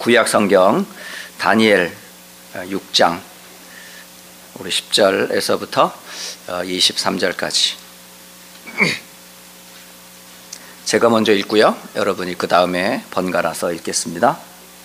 [0.00, 0.86] 구약 성경
[1.36, 1.92] 다니엘
[2.54, 3.20] 6장
[4.54, 5.92] 우리 10절에서부터
[6.46, 7.74] 23절까지
[10.86, 11.76] 제가 먼저 읽고요.
[11.96, 14.38] 여러분이 그 다음에 번갈아서 읽겠습니다.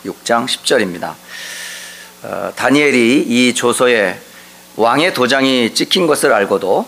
[0.03, 1.13] 6장 10절입니다.
[2.23, 4.19] 어, 다니엘이 이 조서에
[4.75, 6.85] 왕의 도장이 찍힌 것을 알고도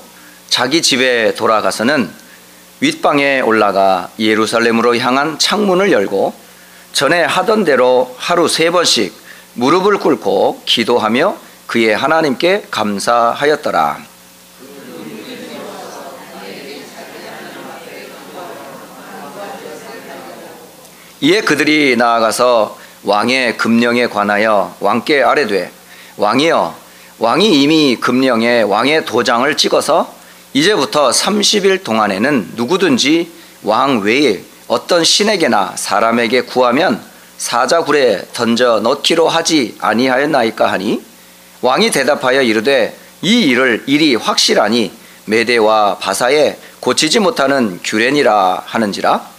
[0.50, 2.12] 자기 집에 돌아가서는
[2.82, 6.46] 윗방에 올라가 예루살렘으로 향한 창문을 열고
[6.93, 9.13] 전에 하던 대로 하루 세 번씩
[9.53, 13.99] 무릎을 꿇고 기도하며 그의 하나님께 감사하였더라.
[21.20, 25.71] 이에 그들이 나아가서 왕의 금령에 관하여 왕께 아뢰되
[26.17, 26.76] 왕이여
[27.20, 30.13] 왕이 이미 금령에 왕의 도장을 찍어서
[30.54, 33.31] 이제부터 30일 동안에는 누구든지
[33.63, 37.02] 왕 외에 어떤 신에게나 사람에게 구하면
[37.38, 41.02] 사자굴에 던져 넣기로 하지 아니하였나이까 하니?
[41.62, 44.91] 왕이 대답하여 이르되 이 일을 일이 확실하니
[45.26, 49.37] 메대와 바사에 고치지 못하는 규례니라 하는지라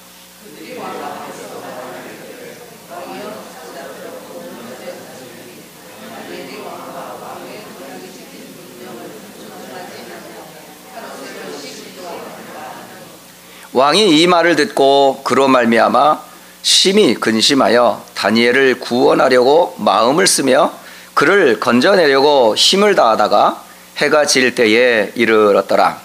[13.75, 16.23] 왕이 이 말을 듣고 그로 말미암아
[16.63, 20.73] 심히 근심하여 다니엘을 구원하려고 마음을 쓰며
[21.13, 23.63] 그를 건져내려고 힘을 다하다가
[23.99, 26.01] 해가 질 때에 이르렀더라.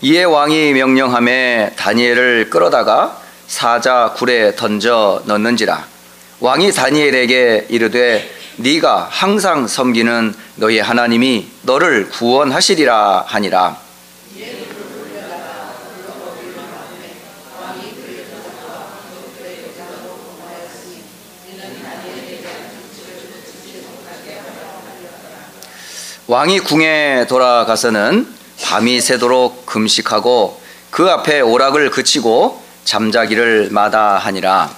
[0.00, 5.86] 이에 왕이 명령함에 다니엘을 끌어다가 사자 굴에 던져 넣는지라.
[6.40, 13.78] 왕이 다니엘에게 이르되 네가 항상 섬기는 너의 하나님이 너를 구원하시리라 하니라.
[26.26, 28.28] 왕이 궁에 돌아가서는
[28.62, 30.60] 밤이 새도록 금식하고
[30.90, 34.70] 그 앞에 오락을 그치고 잠자기를 마다하니라.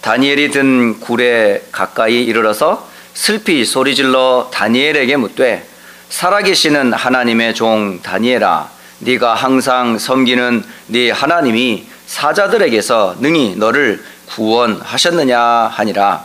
[0.00, 5.64] 다니엘이 든 굴에 가까이 이르러서 슬피 소리질러 다니엘에게 묻되
[6.08, 16.24] 살아계시는 하나님의 종 다니엘아 네가 항상 섬기는 네 하나님이 사자들에게서 능히 너를 구원하셨느냐 하니라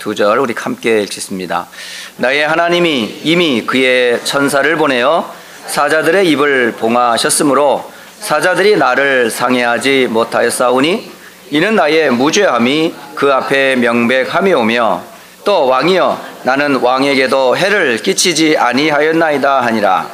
[0.00, 1.68] 두 절 우리 함께 읽겠습니다.
[2.16, 5.30] 나의 하나님이 이미 그의 천사를 보내어
[5.66, 11.12] 사자들의 입을 봉하셨으므로 사자들이 나를 상해하지 못하였사오니
[11.50, 15.02] 이는 나의 무죄함이 그 앞에 명백함이 오며
[15.44, 20.08] 또 왕이여 나는 왕에게도 해를 끼치지 아니하였나이다 하니라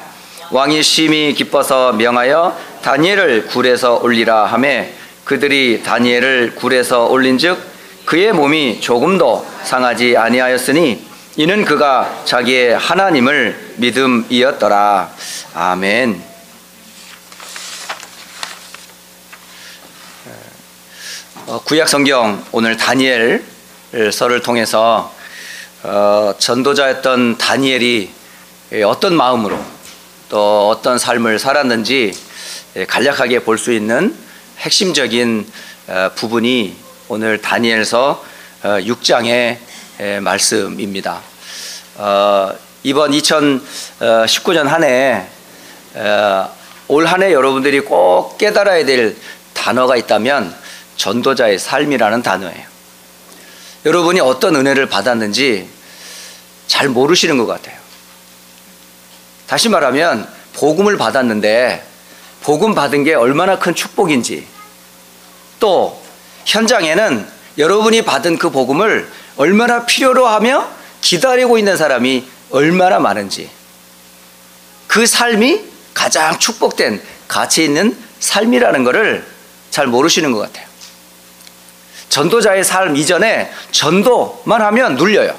[0.51, 4.93] 왕이 심히 기뻐서 명하여 다니엘을 굴에서 올리라 하매
[5.25, 7.76] 그들이 다니엘을 굴에서 올린즉
[8.07, 11.05] 그의 몸이 조금도 상하지 아니하였으니
[11.39, 15.11] 이는 그가 자기의 하나님을 믿음이었더라.
[15.55, 16.23] 아멘.
[21.49, 25.13] 어, 구약 성경 오늘 다니엘서를 통해서
[25.83, 28.11] 어, 전도자였던 다니엘이
[28.85, 29.59] 어떤 마음으로
[30.29, 32.13] 또 어떤 삶을 살았는지
[32.87, 34.17] 간략하게 볼 수 있는
[34.59, 35.51] 핵심적인
[35.89, 38.25] 어, 부분이 오늘 다니엘서
[38.63, 39.59] 6장의
[40.01, 41.21] 어, 말씀입니다.
[41.95, 42.53] 어,
[42.83, 45.25] 이번 2019년 한 해,
[45.95, 46.51] 어,
[46.89, 49.17] 올한 해 여러분들이 꼭 깨달아야 될
[49.55, 50.53] 단어가 있다면
[50.97, 52.67] 전도자의 삶이라는 단어예요.
[53.85, 55.69] 여러분이 어떤 은혜를 받았는지
[56.67, 57.77] 잘 모르시는 것 같아요.
[59.47, 61.87] 다시 말하면 복음을 받았는데
[62.43, 64.45] 복음 받은 게 얼마나 큰 축복인지
[65.61, 66.05] 또
[66.47, 67.27] 현장에는
[67.59, 70.69] 여러분이 받은 그 복음을 얼마나 필요로 하며
[71.03, 73.51] 기다리고 있는 사람이 얼마나 많은지
[74.87, 75.61] 그 삶이
[75.93, 79.27] 가장 축복된 가치 있는 삶이라는 것을
[79.71, 80.67] 잘 모르시는 것 같아요.
[82.09, 85.39] 전도자의 삶 이전에 전도만 하면 눌려요.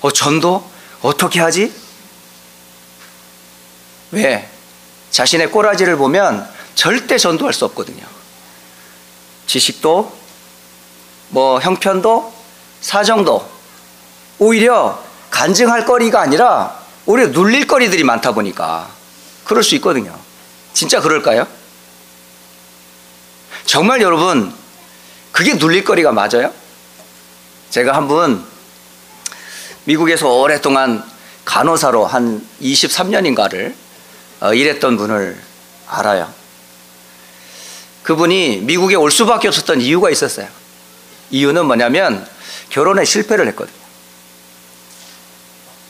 [0.00, 0.64] 어, 전도?
[1.02, 1.72] 어떻게 하지?
[4.12, 4.48] 왜?
[5.10, 8.15] 자신의 꼬라지를 보면 절대 전도할 수 없거든요.
[9.46, 10.12] 지식도
[11.30, 12.32] 뭐 형편도
[12.80, 13.48] 사정도
[14.38, 18.88] 오히려 간증할 거리가 아니라 오히려 눌릴 거리들이 많다 보니까
[19.44, 20.16] 그럴 수 있거든요.
[20.72, 21.46] 진짜 그럴까요?
[23.64, 24.52] 정말 여러분,
[25.32, 26.52] 그게 눌릴 거리가 맞아요?
[27.70, 28.44] 제가 한 분
[29.84, 31.04] 미국에서 오랫동안
[31.44, 33.74] 간호사로 한 23년인가를
[34.40, 35.40] 어, 일했던 분을
[35.88, 36.32] 알아요.
[38.06, 40.46] 그분이 미국에 올 수밖에 없었던 이유가 있었어요.
[41.32, 42.24] 이유는 뭐냐면
[42.70, 43.76] 결혼에 실패를 했거든요.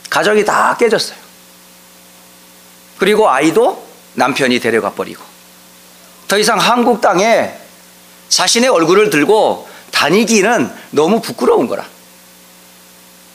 [0.08, 1.18] 가정이 다 깨졌어요.
[2.96, 5.22] 그리고 아이도 남편이 데려가 버리고
[6.26, 7.52] 더 이상 한국 땅에
[8.30, 11.84] 자신의 얼굴을 들고 다니기는 너무 부끄러운 거라.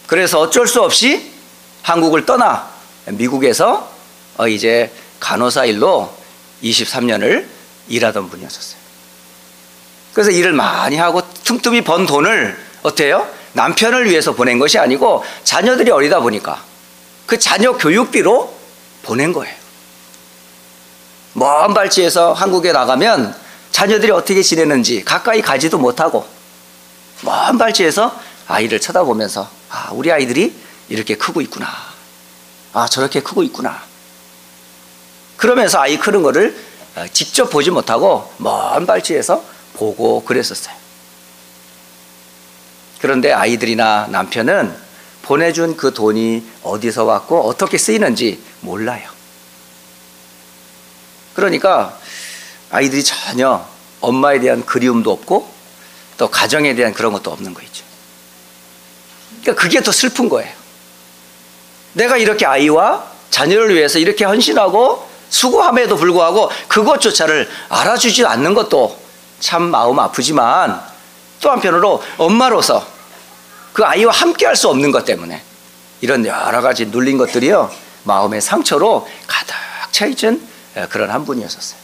[0.07, 1.31] 그래서 어쩔 수 없이
[1.83, 2.67] 한국을 떠나
[3.05, 3.91] 미국에서
[4.37, 6.11] 어, 이제 간호사 일로
[6.63, 7.60] 23년을
[7.91, 8.79] 일하던 분이었었어요.
[10.13, 13.27] 그래서 일을 많이 하고 틈틈이 번 돈을 어때요?
[13.53, 16.63] 남편을 위해서 보낸 것이 아니고 자녀들이 어리다 보니까
[17.25, 18.53] 그 자녀 교육비로
[19.03, 19.55] 보낸 거예요.
[21.33, 23.35] 먼 발치에서 한국에 나가면
[23.71, 26.27] 자녀들이 어떻게 지내는지 가까이 가지도 못하고
[27.21, 30.53] 먼 발치에서 아이를 쳐다보면서 아, 우리 아이들이
[30.89, 31.67] 이렇게 크고 있구나.
[32.73, 33.81] 아, 저렇게 크고 있구나.
[35.37, 36.70] 그러면서 아이 크는 거를 어,
[37.13, 39.43] 직접 보지 못하고 먼 발치에서
[39.73, 40.75] 보고 그랬었어요.
[42.99, 44.75] 그런데 아이들이나 남편은
[45.23, 49.09] 보내준 그 돈이 어디서 왔고 어떻게 쓰이는지 몰라요.
[51.33, 51.97] 그러니까
[52.69, 53.65] 아이들이 전혀
[54.01, 55.49] 엄마에 대한 그리움도 없고
[56.17, 57.83] 또 가정에 대한 그런 것도 없는 거 있죠.
[59.41, 60.51] 그러니까 그게 더 슬픈 거예요.
[61.93, 68.99] 내가 이렇게 아이와 자녀를 위해서 이렇게 헌신하고 수고함에도 불구하고 그것조차를 알아주지 않는 것도
[69.39, 70.79] 참 마음 아프지만
[71.39, 72.85] 또 한편으로 엄마로서
[73.73, 75.41] 그 아이와 함께 할 수 없는 것 때문에
[76.01, 77.71] 이런 여러 가지 눌린 것들이요
[78.03, 79.55] 마음의 상처로 가득
[79.91, 80.47] 차 있는
[80.89, 81.79] 그런 한 분이었었어요.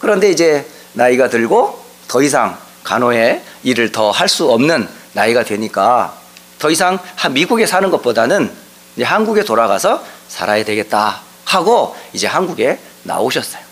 [0.00, 6.14] 그런데 이제 나이가 들고 더 이상 간호의 일을 더 할 수 없는 나이가 되니까
[6.58, 6.98] 더 이상
[7.30, 8.50] 미국에 사는 것보다는
[8.98, 13.62] 이제 한국에 돌아가서 살아야 되겠다 하고 이제 한국에 나오셨어요.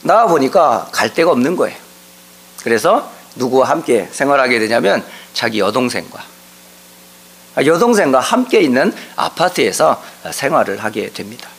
[0.00, 1.76] 나와 보니까 갈 데가 없는 거예요.
[2.62, 5.04] 그래서 누구와 함께 생활하게 되냐면
[5.34, 6.24] 자기 여동생과
[7.58, 11.50] 여동생과 함께 있는 아파트에서 생활을 하게 됩니다.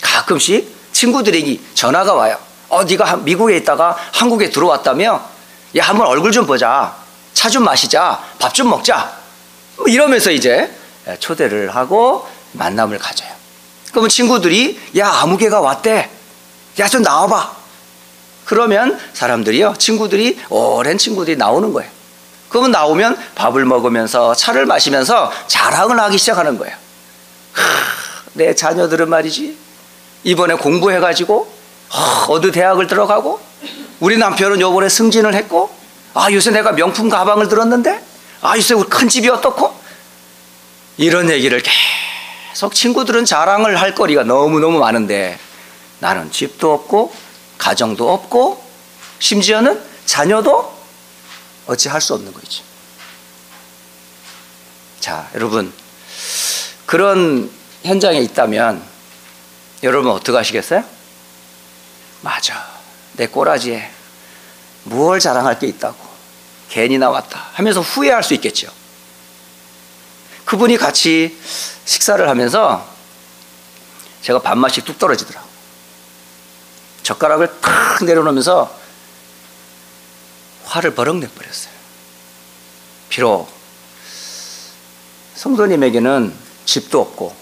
[0.00, 2.38] 가끔씩 친구들에게 전화가 와요.
[2.70, 5.20] 어, 네가 미국에 있다가 한국에 들어왔다며?
[5.76, 6.96] 야, 한번 얼굴 좀 보자.
[7.34, 8.24] 차 좀 마시자.
[8.38, 9.23] 밥 좀 먹자.
[9.76, 10.70] 뭐 이러면서 이제
[11.18, 13.30] 초대를 하고 만남을 가져요.
[13.90, 16.10] 그러면 친구들이 야, 아무개가 왔대.
[16.80, 17.56] 야, 좀 나와봐.
[18.44, 21.90] 그러면 사람들이요, 친구들이, 오랜 친구들이 나오는 거예요.
[22.48, 26.74] 그러면 나오면 밥을 먹으면서 차를 마시면서 자랑을 하기 시작하는 거예요.
[27.52, 27.62] 하,
[28.34, 29.56] 내 자녀들은 말이지.
[30.24, 31.52] 이번에 공부해가지고
[32.28, 33.40] 어느 대학을 들어가고
[34.00, 35.70] 우리 남편은 요번에 승진을 했고
[36.14, 38.02] 아 요새 내가 명품 가방을 들었는데
[38.44, 39.74] 아 요새 우리 큰 집이 어떻고
[40.98, 41.62] 이런 얘기를
[42.52, 45.38] 계속 친구들은 자랑을 할 거리가 너무너무 많은데
[45.98, 47.14] 나는 집도 없고
[47.56, 48.62] 가정도 없고
[49.18, 50.76] 심지어는 자녀도
[51.66, 52.62] 어찌 할 수 없는 거죠.
[55.00, 55.72] 자, 여러분
[56.84, 57.50] 그런
[57.82, 58.82] 현장에 있다면
[59.82, 60.84] 여러분 어떻게 하시겠어요?
[62.20, 62.62] 맞아.
[63.14, 63.90] 내 꼬라지에
[64.82, 66.13] 무얼 자랑할 게 있다고.
[66.68, 67.48] 괜히 나왔다.
[67.52, 68.68] 하면서 후회할 수 있겠죠.
[70.44, 71.38] 그분이 같이
[71.84, 72.86] 식사를 하면서
[74.22, 75.46] 제가 밥맛이 뚝 떨어지더라고.
[77.02, 78.74] 젓가락을 탁 내려놓으면서
[80.64, 81.74] 화를 버럭 내버렸어요.
[83.08, 83.48] 비록
[85.34, 87.34] 성도님에게는 집도 없고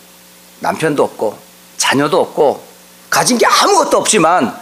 [0.61, 1.39] 남편도 없고
[1.77, 2.67] 자녀도 없고
[3.09, 4.59] 가진 게 아무것도 없지만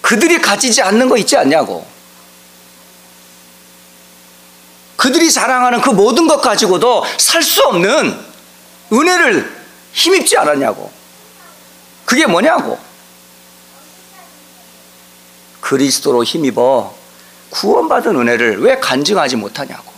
[0.00, 1.86] 그들이 가지지 않는 거 있지 않냐고.
[5.00, 8.22] 그들이 자랑하는 그 모든 것 가지고도 살 수 없는
[8.92, 9.50] 은혜를
[9.94, 10.92] 힘입지 않았냐고.
[12.04, 12.78] 그게 뭐냐고.
[15.62, 16.94] 그리스도로 힘입어
[17.48, 19.90] 구원받은 은혜를 왜 간증하지 못하냐고.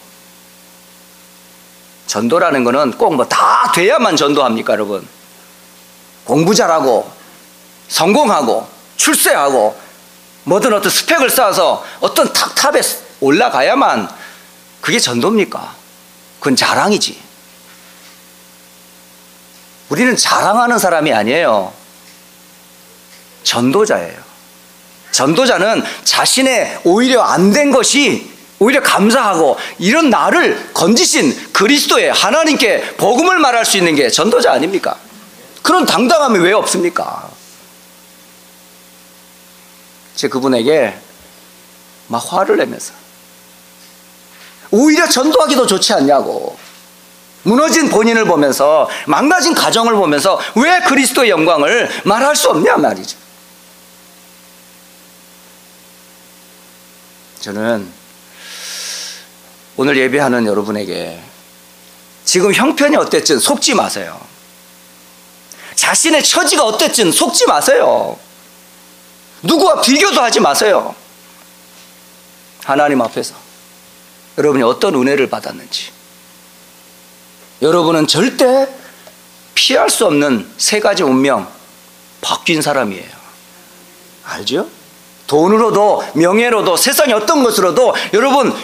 [2.06, 5.04] 전도라는 거는 꼭 뭐 다 돼야만 전도합니까, 여러분?
[6.22, 7.10] 공부 잘하고
[7.88, 9.76] 성공하고 출세하고
[10.44, 12.80] 뭐든 어떤 스펙을 쌓아서 어떤 top top에
[13.20, 14.21] 올라가야만
[14.82, 15.74] 그게 전도입니까?
[16.38, 17.18] 그건 자랑이지.
[19.88, 21.72] 우리는 자랑하는 사람이 아니에요.
[23.44, 24.20] 전도자예요.
[25.12, 33.64] 전도자는 자신의 오히려 안 된 것이 오히려 감사하고 이런 나를 건지신 그리스도의 하나님께 복음을 말할
[33.64, 34.96] 수 있는 게 전도자 아닙니까?
[35.62, 37.28] 그런 당당함이 왜 없습니까?
[40.16, 40.96] 제 그분에게
[42.08, 42.92] 막 화를 내면서
[44.72, 46.58] 오히려 전도하기도 좋지 않냐고.
[47.44, 53.16] 무너진 본인을 보면서 망가진 가정을 보면서 왜 그리스도의 영광을 말할 수 없냐 말이죠.
[57.40, 57.90] 저는
[59.76, 61.20] 오늘 예배하는 여러분에게
[62.24, 64.20] 지금 형편이 어땠든 속지 마세요.
[65.74, 68.16] 자신의 처지가 어땠든 속지 마세요.
[69.42, 70.94] 누구와 비교도 하지 마세요.
[72.62, 73.41] 하나님 앞에서
[74.38, 75.90] 여러분이 어떤 은혜를 받았는지
[77.60, 78.68] 여러분은 절대
[79.54, 81.48] 피할 수 없는 세 가지 운명
[82.20, 83.22] 바뀐 사람이에요.
[84.24, 84.66] 알죠?
[85.26, 88.54] 돈으로도 명예로도 세상의 어떤 것으로도 여러분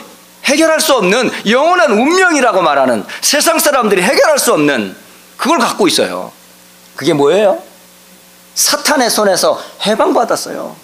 [0.44, 4.96] 해결할 수 없는 영원한 운명이라고 말하는 세상 사람들이 해결할 수 없는
[5.36, 6.32] 그걸 갖고 있어요.
[6.96, 7.62] 그게 뭐예요?
[8.54, 10.74] 사탄의 손에서 해방받았어요.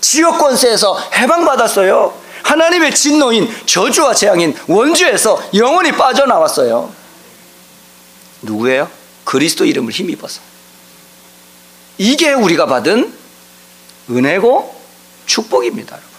[0.00, 2.14] 지역 권세에서 해방받았어요.
[2.46, 6.92] 하나님의 진노인 저주와 재앙인 원주에서 영원히 빠져나왔어요.
[8.42, 8.88] 누구예요?
[9.24, 10.40] 그리스도 이름을 힘입어서.
[11.98, 13.12] 이게 우리가 받은
[14.10, 14.80] 은혜고
[15.26, 16.10] 축복입니다, 여러분.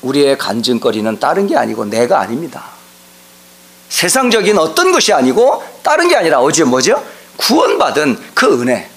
[0.00, 2.64] 우리의 간증거리는 다른 게 아니고 내가 아닙니다.
[3.90, 7.04] 세상적인 어떤 것이 아니고 다른 게 아니라 어제 뭐죠?
[7.36, 8.88] 구원받은 그 은혜.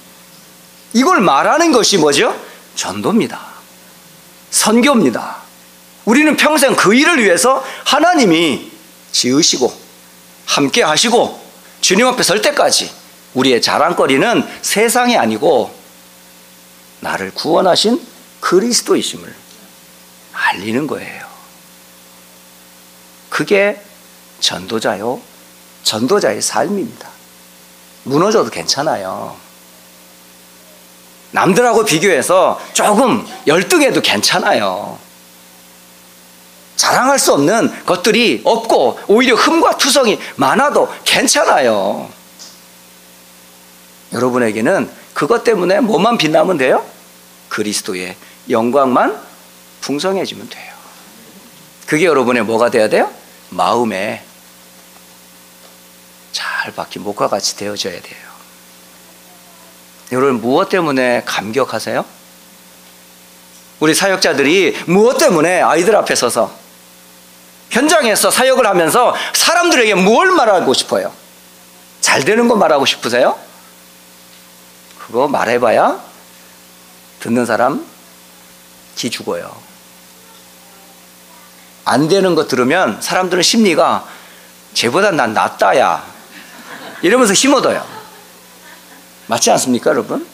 [0.93, 2.33] 이걸 말하는 것이 뭐죠?
[2.75, 3.39] 전도입니다.
[4.51, 5.40] 선교입니다.
[6.11, 8.69] 우리는 평생 그 일을 위해서 하나님이
[9.13, 9.73] 지으시고
[10.45, 11.41] 함께 하시고
[11.79, 12.91] 주님 앞에 설 때까지
[13.33, 15.73] 우리의 자랑거리는 세상이 아니고
[16.99, 18.05] 나를 구원하신
[18.41, 19.33] 그리스도이심을
[20.33, 21.25] 알리는 거예요.
[23.29, 23.81] 그게
[24.41, 25.21] 전도자요.
[25.83, 27.07] 전도자의 삶입니다.
[28.03, 29.37] 무너져도 괜찮아요.
[31.31, 34.99] 남들하고 비교해서 조금 열등해도 괜찮아요.
[36.81, 42.09] 자랑할 수 없는 것들이 없고 오히려 흠과 투성이 많아도 괜찮아요.
[44.11, 46.83] 여러분에게는 그것 때문에 뭐만 빛나면 돼요?
[47.49, 48.15] 그리스도의
[48.49, 49.21] 영광만
[49.81, 50.73] 풍성해지면 돼요.
[51.85, 53.11] 그게 여러분의 뭐가 돼야 돼요?
[53.49, 54.23] 마음에
[56.31, 58.31] 잘 박힌 목과 같이 되어져야 돼요.
[60.13, 62.03] 여러분 무엇 때문에 감격하세요?
[63.81, 66.59] 우리 사역자들이 무엇 때문에 아이들 앞에 서서
[67.71, 71.11] 현장에서 사역을 하면서 사람들에게 뭘 말하고 싶어요?
[72.01, 73.39] 잘 되는 거 말하고 싶으세요?
[74.99, 75.99] 그거 말해봐야
[77.21, 77.85] 듣는 사람
[78.95, 79.55] 기 죽어요.
[81.85, 84.05] 안 되는 거 들으면 사람들은 심리가
[84.73, 86.05] 쟤보다 난 낫다야.
[87.01, 87.85] 이러면서 힘 얻어요.
[89.27, 90.27] 맞지 않습니까, 여러분?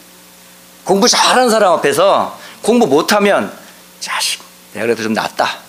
[0.84, 3.56] 공부 잘하는 사람 앞에서 공부 못하면
[4.00, 4.42] 자식,
[4.74, 5.60] 내가 그래도 좀 낫다.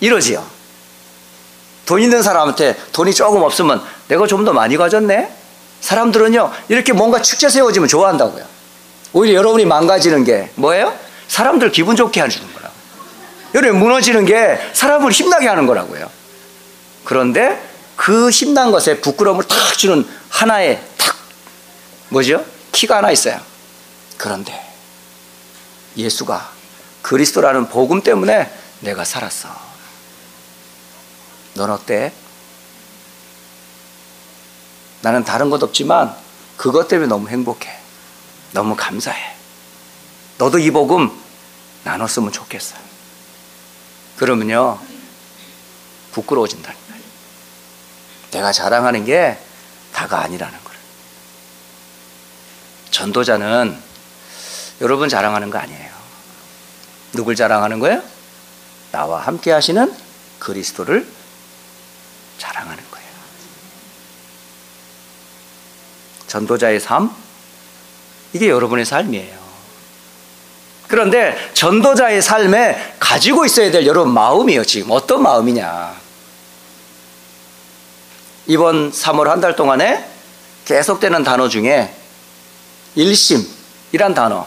[0.00, 0.53] 이러지요.
[1.86, 5.30] 돈 있는 사람한테 돈이 조금 없으면 내가 좀 더 많이 가졌네?
[5.80, 8.44] 사람들은요, 이렇게 뭔가 축제 세워지면 좋아한다고요.
[9.12, 10.96] 오히려 여러분이 망가지는 게 뭐예요?
[11.28, 12.70] 사람들 기분 좋게 해주는 거라.
[13.54, 16.10] 여러분 무너지는 게 사람을 힘나게 하는 거라고요.
[17.04, 17.62] 그런데
[17.96, 21.16] 그 힘난 것에 부끄러움을 탁 주는 하나의 탁
[22.08, 22.44] 뭐죠?
[22.72, 23.38] 키가 하나 있어요.
[24.16, 24.58] 그런데
[25.96, 26.50] 예수가
[27.02, 28.50] 그리스도라는 복음 때문에
[28.80, 29.63] 내가 살았어.
[31.54, 32.12] 넌 어때?
[35.02, 36.16] 나는 다른 것 없지만
[36.56, 37.70] 그것 때문에 너무 행복해.
[38.52, 39.34] 너무 감사해.
[40.38, 41.10] 너도 이 복음
[41.84, 42.76] 나눴으면 좋겠어.
[44.16, 44.78] 그러면요,
[46.12, 47.02] 부끄러워진다는 거예요.
[48.30, 49.38] 내가 자랑하는 게
[49.92, 50.78] 다가 아니라는 거예요.
[52.90, 53.80] 전도자는
[54.80, 55.92] 여러분 자랑하는 거 아니에요.
[57.12, 58.02] 누굴 자랑하는 거예요?
[58.92, 59.94] 나와 함께 하시는
[60.38, 61.06] 그리스도를
[62.44, 63.08] 자랑하는 거예요.
[66.26, 67.10] 전도자의 삶,
[68.34, 69.44] 이게 여러분의 삶이에요.
[70.88, 74.90] 그런데 전도자의 삶에 가지고 있어야 될 여러분 마음이에요, 지금.
[74.90, 75.94] 어떤 마음이냐.
[78.46, 80.06] 이번 3월 한 달 동안에
[80.66, 81.94] 계속되는 단어 중에
[82.94, 84.46] 일심이란 단어.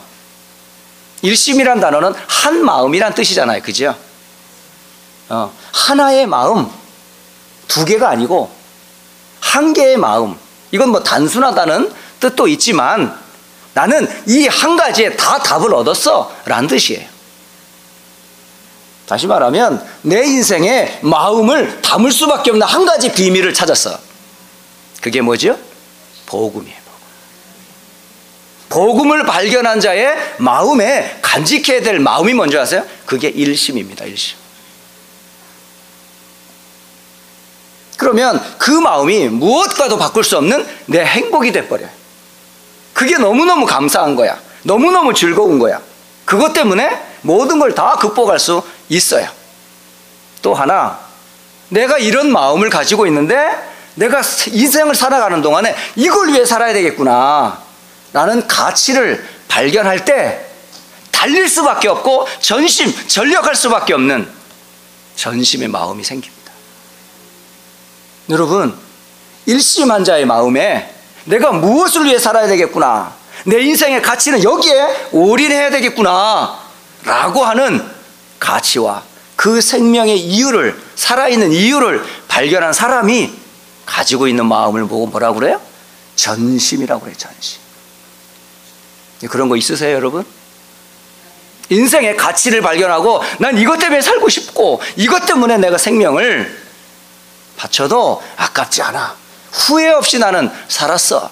[1.23, 3.63] 일심이란 단어는 한 마음이란 뜻이잖아요.
[3.63, 3.97] 그죠?
[5.29, 6.69] 어, 하나의 마음.
[7.67, 8.50] 두 개가 아니고
[9.39, 10.36] 한 개의 마음.
[10.71, 13.17] 이건 뭐 단순하다는 뜻도 있지만
[13.74, 16.33] 나는 이 한 가지에 다 답을 얻었어.
[16.45, 17.07] 라는 뜻이에요.
[19.07, 23.97] 다시 말하면 내 인생에 마음을 담을 수밖에 없는 한 가지 비밀을 찾았어.
[25.01, 25.57] 그게 뭐죠?
[26.25, 26.75] 복음이에요.
[26.86, 26.97] 복음.
[28.69, 32.83] 복음을 발견한 자의 마음에 간직해야 될 마음이 뭔지 아세요?
[33.05, 34.03] 그게 일심입니다.
[34.05, 34.38] 일심.
[37.97, 41.89] 그러면 그 마음이 무엇과도 바꿀 수 없는 내 행복이 돼버려요.
[42.93, 44.39] 그게 너무너무 감사한 거야.
[44.63, 45.81] 너무너무 즐거운 거야.
[46.25, 49.27] 그것 때문에 모든 걸 다 극복할 수 있어요.
[50.41, 50.99] 또 하나,
[51.69, 53.35] 내가 이런 마음을 가지고 있는데
[53.95, 57.59] 내가 인생을 살아가는 동안에 이걸 위해 살아야 되겠구나.
[58.13, 60.45] 라는 가치를 발견할 때
[61.11, 64.29] 달릴 수밖에 없고 전심, 전력할 수밖에 없는
[65.15, 66.37] 전심의 마음이 생깁니다.
[68.29, 68.77] 여러분,
[69.46, 70.93] 일심한 자의 마음에
[71.25, 73.13] 내가 무엇을 위해 살아야 되겠구나.
[73.46, 76.60] 내 인생의 가치는 여기에 올인해야 되겠구나.
[77.03, 77.84] 라고 하는
[78.39, 79.03] 가치와
[79.36, 83.31] 그 생명의 이유를, 살아있는 이유를 발견한 사람이
[83.86, 85.62] 가지고 있는 마음을 보고 뭐라고 그래요?
[86.15, 87.60] 전심이라고 그래요, 전심.
[89.29, 90.25] 그런 거 있으세요, 여러분?
[91.69, 96.66] 인생의 가치를 발견하고 난 이것 때문에 살고 싶고 이것 때문에 내가 생명을
[97.57, 99.15] 바쳐도 아깝지 않아.
[99.51, 101.29] 후회 없이 나는 살았어.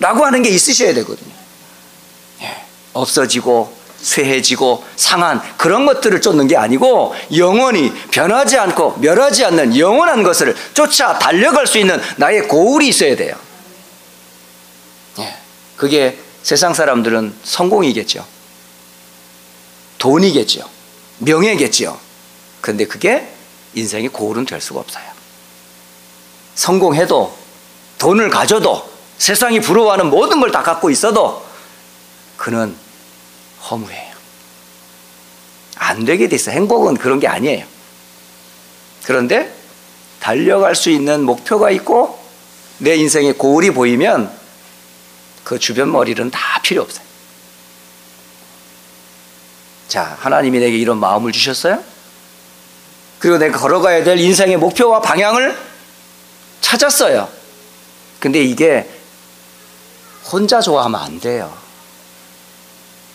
[0.00, 1.32] 라고 하는 게 있으셔야 되거든요.
[2.42, 2.64] 예.
[2.92, 10.56] 없어지고 쇠해지고 상한 그런 것들을 쫓는 게 아니고 영원히 변하지 않고 멸하지 않는 영원한 것을
[10.74, 13.34] 쫓아 달려갈 수 있는 나의 고울이 있어야 돼요.
[15.18, 15.36] 예.
[15.76, 18.24] 그게 세상 사람들은 성공이겠죠.
[19.98, 20.68] 돈이겠죠.
[21.18, 21.98] 명예겠죠.
[22.60, 23.28] 그런데 그게
[23.74, 25.17] 인생의 고울은 될 수가 없어요.
[26.58, 27.32] 성공해도
[27.98, 28.88] 돈을 가져도
[29.18, 31.44] 세상이 부러워하는 모든 걸 다 갖고 있어도
[32.36, 32.74] 그는
[33.70, 34.12] 허무해요.
[35.76, 36.50] 안 되게 돼 있어.
[36.50, 37.64] 행복은 그런 게 아니에요.
[39.04, 39.54] 그런데
[40.18, 42.18] 달려갈 수 있는 목표가 있고
[42.78, 44.36] 내 인생의 고울이 보이면
[45.44, 47.04] 그 주변 머리는 다 필요 없어요.
[49.86, 51.82] 자, 하나님이 내게 이런 마음을 주셨어요?
[53.20, 55.68] 그리고 내가 걸어가야 될 인생의 목표와 방향을
[56.60, 57.28] 찾았어요.
[58.20, 58.88] 근데 이게
[60.30, 61.52] 혼자 좋아하면 안 돼요.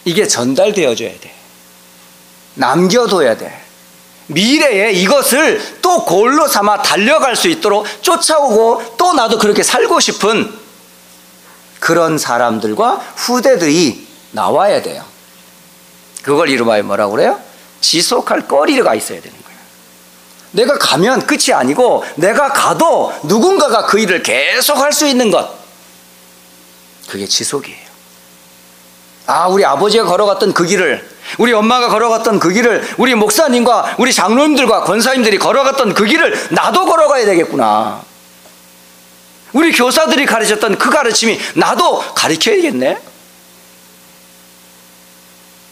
[0.05, 1.33] 이게 전달되어줘야 돼.
[2.55, 3.61] 남겨둬야 돼.
[4.27, 10.59] 미래에 이것을 또 골로 삼아 달려갈 수 있도록 쫓아오고 또 나도 그렇게 살고 싶은
[11.79, 15.03] 그런 사람들과 후대들이 나와야 돼요.
[16.21, 17.39] 그걸 이름하여 뭐라고 그래요?
[17.81, 19.42] 지속할 거리가 있어야 되는.
[20.53, 25.49] 내가 가면 끝이 아니고 내가 가도 누군가가 그 일을 계속 할 수 있는 것.
[27.09, 27.83] 그게 지속이에요.
[29.25, 34.83] 아, 우리 아버지가 걸어갔던 그 길을, 우리 엄마가 걸어갔던 그 길을, 우리 목사님과 우리 장로님들과
[34.83, 38.03] 권사님들이 걸어갔던 그 길을 나도 걸어가야 되겠구나.
[39.53, 42.97] 우리 교사들이 가르쳤던 그 가르침이 나도 가르쳐야겠네.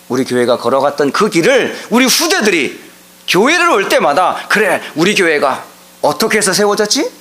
[0.10, 2.91] 우리 교회가 걸어갔던 그 길을 우리 후대들이
[3.28, 5.66] 교회를 올 때마다 그래, 우리 교회가
[6.02, 7.12] 어떻게 해서 세워졌지?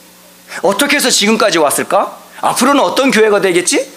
[0.62, 2.18] 어떻게 해서 지금까지 왔을까?
[2.40, 3.90] 앞으로는 어떤 교회가 되겠지?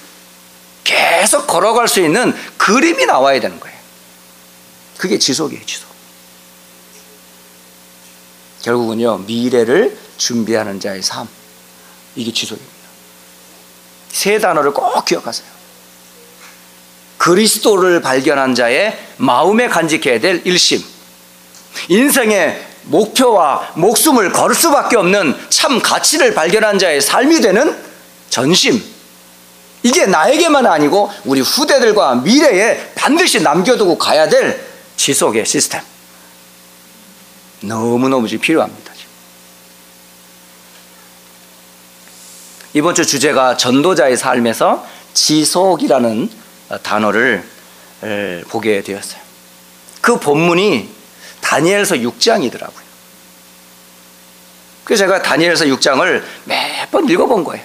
[0.83, 3.77] 계속 걸어갈 수 있는 그림이 나와야 되는 거예요.
[4.97, 5.87] 그게 지속이에요, 지속.
[8.61, 11.27] 결국은요, 미래를 준비하는 자의 삶.
[12.15, 12.73] 이게 지속입니다.
[14.11, 15.47] 세 단어를 꼭 기억하세요.
[17.17, 20.83] 그리스도를 발견한 자의 마음에 간직해야 될 일심.
[21.89, 27.77] 인생의 목표와 목숨을 걸 수밖에 없는 참 가치를 발견한 자의 삶이 되는
[28.29, 28.83] 전심.
[29.83, 35.81] 이게 나에게만 아니고 우리 후대들과 미래에 반드시 남겨두고 가야 될 지속의 시스템.
[37.61, 38.93] 너무너무 필요합니다.
[42.75, 46.29] 이번 주 주제가 전도자의 삶에서 지속이라는
[46.81, 47.43] 단어를
[48.49, 49.21] 보게 되었어요.
[50.01, 50.89] 그 본문이
[51.43, 52.83] 다니엘서 6장이더라고요.
[54.83, 57.63] 그래서 제가 다니엘서 6장을 몇 번 읽어본 거예요.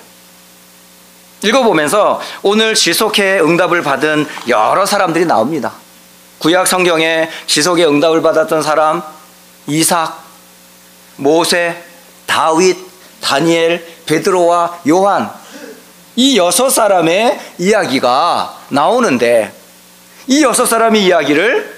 [1.43, 5.73] 읽어보면서 오늘 지속해 응답을 받은 여러 사람들이 나옵니다.
[6.39, 9.03] 구약 성경에 지속의 응답을 받았던 사람,
[9.67, 10.25] 이삭,
[11.17, 11.83] 모세,
[12.27, 12.77] 다윗,
[13.21, 15.31] 다니엘, 베드로와 요한
[16.17, 19.53] 이 여섯 사람의 이야기가 나오는데
[20.27, 21.78] 이 여섯 사람의 이야기를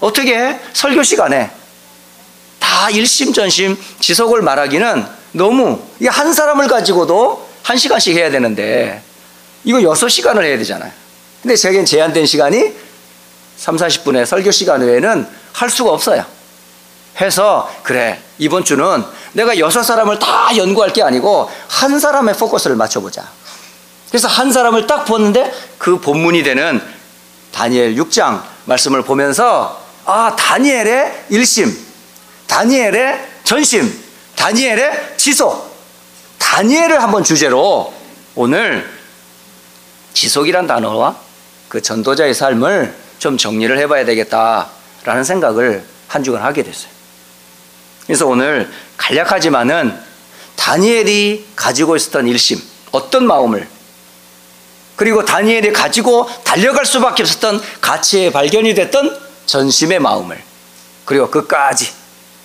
[0.00, 1.50] 어떻게 설교 시간에
[2.58, 9.02] 다 일심전심 지속을 말하기는 너무 한 사람을 가지고도 한 시간씩 해야 되는데
[9.64, 10.92] 이거 여섯 시간을 해야 되잖아요.
[11.42, 12.72] 근데 제겐 제한된 시간이
[13.56, 16.24] 3, 40분의 설교 시간 외에는 할 수가 없어요.
[17.20, 23.24] 해서 그래 이번 주는 내가 여섯 사람을 다 연구할 게 아니고 한 사람의 포커스를 맞춰보자.
[24.08, 26.80] 그래서 한 사람을 딱 보는데 그그 본문이 되는
[27.52, 31.76] 다니엘 6장 말씀을 보면서 아, 다니엘의 일심,
[32.46, 33.92] 다니엘의 전심,
[34.36, 35.76] 다니엘의 지속,
[36.38, 37.92] 다니엘을 한번 주제로
[38.36, 38.88] 오늘
[40.14, 41.16] 지속이란 단어와
[41.68, 46.90] 그 전도자의 삶을 좀 정리를 해봐야 되겠다라는 생각을 한 주간 하게 됐어요.
[48.06, 49.98] 그래서 오늘 간략하지만은
[50.54, 53.66] 다니엘이 가지고 있었던 일심, 어떤 마음을
[54.94, 60.42] 그리고 다니엘이 가지고 달려갈 수밖에 없었던 가치의 발견이 됐던 전심의 마음을
[61.04, 61.92] 그리고 끝까지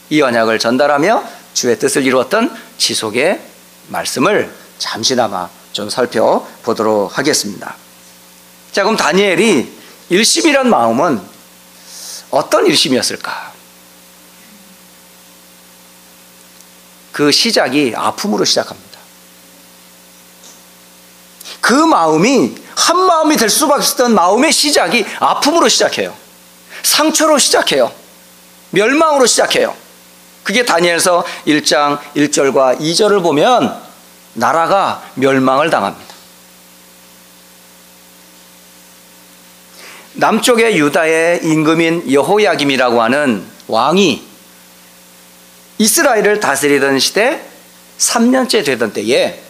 [0.09, 3.41] 이 언약을 전달하며 주의 뜻을 이루었던 지속의
[3.87, 7.75] 말씀을 잠시나마 좀 살펴보도록 하겠습니다.
[8.71, 11.21] 자, 그럼 다니엘이 일심이란 마음은
[12.29, 13.51] 어떤 일심이었을까?
[17.11, 18.91] 그 시작이 아픔으로 시작합니다.
[21.59, 26.20] 그 마음이 한 마음이 될 수밖에 없었던 마음의 시작이 아픔으로 시작해요.
[26.83, 27.91] 상처로 시작해요.
[28.71, 29.75] 멸망으로 시작해요.
[30.43, 33.79] 그게 다니엘서 1장 1절과 2절을 보면
[34.33, 36.11] 나라가 멸망을 당합니다.
[40.13, 44.23] 남쪽의 유다의 임금인 여호야김이라고 하는 왕이
[45.77, 47.41] 이스라엘을 다스리던 시대
[47.97, 49.41] 3년째 되던 때에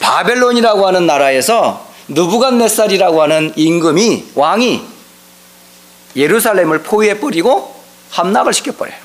[0.00, 4.93] 바벨론이라고 하는 나라에서 느부갓네살이라고 하는 임금이 왕이
[6.16, 7.74] 예루살렘을 포위해 버리고
[8.10, 8.96] 함락을 시켜 버려요.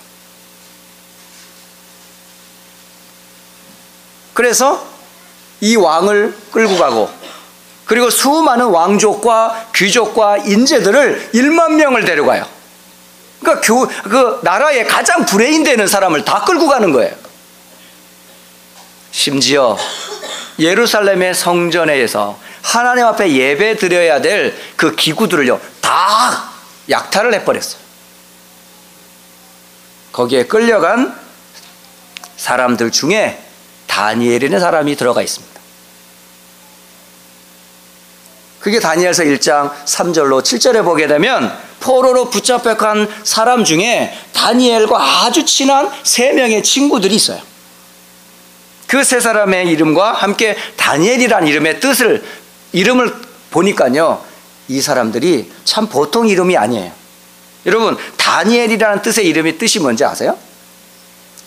[4.33, 4.85] 그래서
[5.61, 7.09] 이 왕을 끌고 가고
[7.85, 12.45] 그리고 수많은 왕족과 귀족과 인재들을 1만 명을 데려가요.
[13.39, 17.13] 그러니까 교, 그 나라의 가장 브레인 되는 사람을 다 끌고 가는 거예요.
[19.11, 19.75] 심지어
[20.59, 26.48] 예루살렘의 성전에서 하나님 앞에 예배 드려야 될 그 기구들을요, 다
[26.89, 27.81] 약탈을 해버렸어요.
[30.11, 31.17] 거기에 끌려간
[32.37, 33.41] 사람들 중에
[33.87, 35.59] 다니엘이라는 사람이 들어가 있습니다.
[38.59, 46.33] 그게 다니엘서 1장 3절로 7절에 보게 되면 포로로 붙잡혀간 사람 중에 다니엘과 아주 친한 세
[46.33, 47.41] 명의 친구들이 있어요.
[48.87, 52.23] 그 세 사람의 이름과 함께 다니엘이라는 이름의 뜻을
[52.71, 53.13] 이름을
[53.51, 54.25] 보니까요.
[54.69, 56.91] 이 사람들이 참 보통 이름이 아니에요.
[57.65, 60.37] 여러분, 다니엘이라는 뜻의 이름이 뜻이 뭔지 아세요?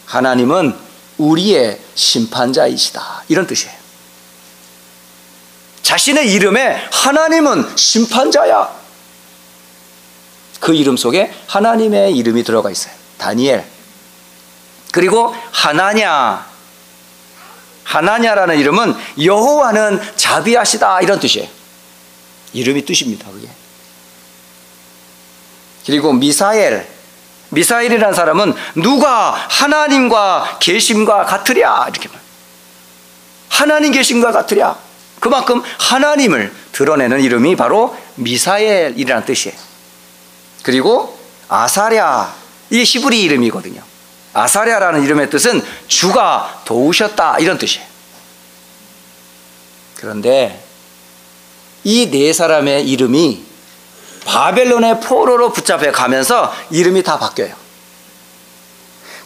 [0.06, 0.76] 하나님은
[1.16, 3.24] 우리의 심판자이시다.
[3.28, 3.74] 이런 뜻이에요.
[5.82, 8.82] 자신의 이름에 하나님은 심판자야.
[10.60, 12.92] 그 이름 속에 하나님의 이름이 들어가 있어요.
[13.18, 13.64] 다니엘.
[14.92, 16.46] 그리고 하나냐.
[17.84, 21.61] 하나냐라는 이름은 여호와는 자비하시다 이런 뜻이에요.
[22.52, 23.30] 이름이 뜻입니다.
[23.30, 23.48] 그게.
[25.86, 26.88] 그리고 미사엘.
[27.50, 32.18] 미사일이라는 사람은 누가 하나님과 계심과 같으랴 이렇게 말.
[33.48, 34.78] 하나님 계심과 같으랴.
[35.20, 39.56] 그만큼 하나님을 드러내는 이름이 바로 미사엘이라는 뜻이에요.
[40.62, 42.34] 그리고 아사랴
[42.70, 43.82] 이게 히브리 이름이거든요.
[44.32, 47.86] 아사랴라는 이름의 뜻은 주가 도우셨다 이런 뜻이에요.
[49.96, 50.61] 그런데
[51.84, 53.44] 이 네 사람의 이름이
[54.24, 57.54] 바벨론의 포로로 붙잡혀 가면서 이름이 다 바뀌어요.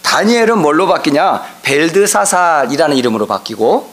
[0.03, 1.45] 다니엘은 뭘로 바뀌냐?
[1.63, 3.91] 벨드사살이라는 이름으로 바뀌고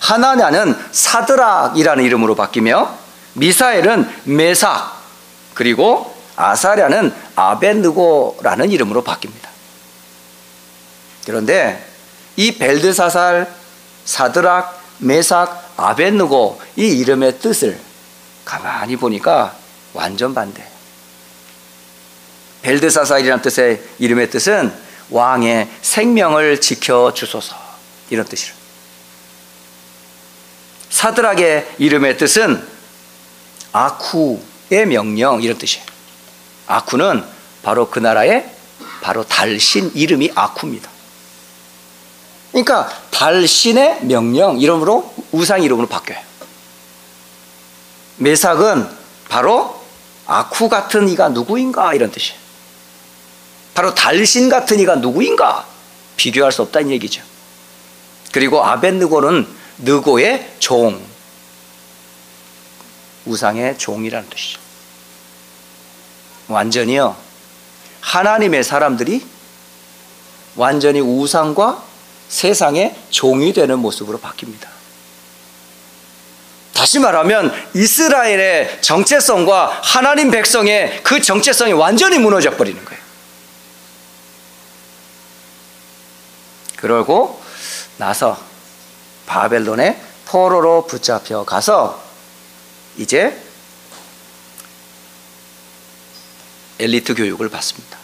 [0.00, 2.94] 하나냐는 사드락이라는 이름으로 바뀌며
[3.34, 4.92] 미사엘은 메삭
[5.54, 9.48] 그리고 아사랴는 아벤느고라는 이름으로 바뀝니다.
[11.26, 11.86] 그런데
[12.36, 13.52] 이 벨드사살,
[14.04, 17.78] 사드락, 메삭, 아벤느고 이 이름의 뜻을
[18.44, 19.56] 가만히 보니까
[19.92, 20.66] 완전 반대.
[22.62, 24.72] 벨드사살이라는 뜻의 이름의 뜻은
[25.10, 27.56] 왕의 생명을 지켜 주소서
[28.10, 28.54] 이런 뜻이라.
[30.90, 32.66] 사드락의 이름의 뜻은
[33.72, 35.84] 아쿠의 명령 이런 뜻이에요.
[36.66, 37.24] 아쿠는
[37.62, 38.50] 바로 그 나라의
[39.02, 40.88] 바로 달신 이름이 아쿠입니다.
[42.52, 46.20] 그러니까 달신의 명령 이름으로 우상 이름으로 바뀌어요.
[48.16, 48.88] 메삭은
[49.28, 49.82] 바로
[50.26, 52.38] 아쿠 같은 이가 누구인가 이런 뜻이에요.
[53.74, 55.66] 바로 달신 같은 이가 누구인가
[56.16, 57.22] 비교할 수 없다는 얘기죠.
[58.32, 59.46] 그리고 아벤느고는
[59.78, 61.00] 느고의 종,
[63.26, 64.60] 우상의 종이라는 뜻이죠.
[66.48, 67.16] 완전히요,
[68.00, 69.26] 하나님의 사람들이
[70.56, 71.82] 완전히 우상과
[72.28, 74.73] 세상의 종이 되는 모습으로 바뀝니다.
[76.84, 83.02] 다시 말하면 이스라엘의 정체성과 하나님 백성의 그 정체성이 완전히 무너져 버리는 거예요.
[86.76, 87.42] 그러고
[87.96, 88.38] 나서
[89.24, 92.02] 바벨론의 포로로 붙잡혀 가서
[92.98, 93.34] 이제
[96.78, 97.96] 엘리트 교육을 받습니다.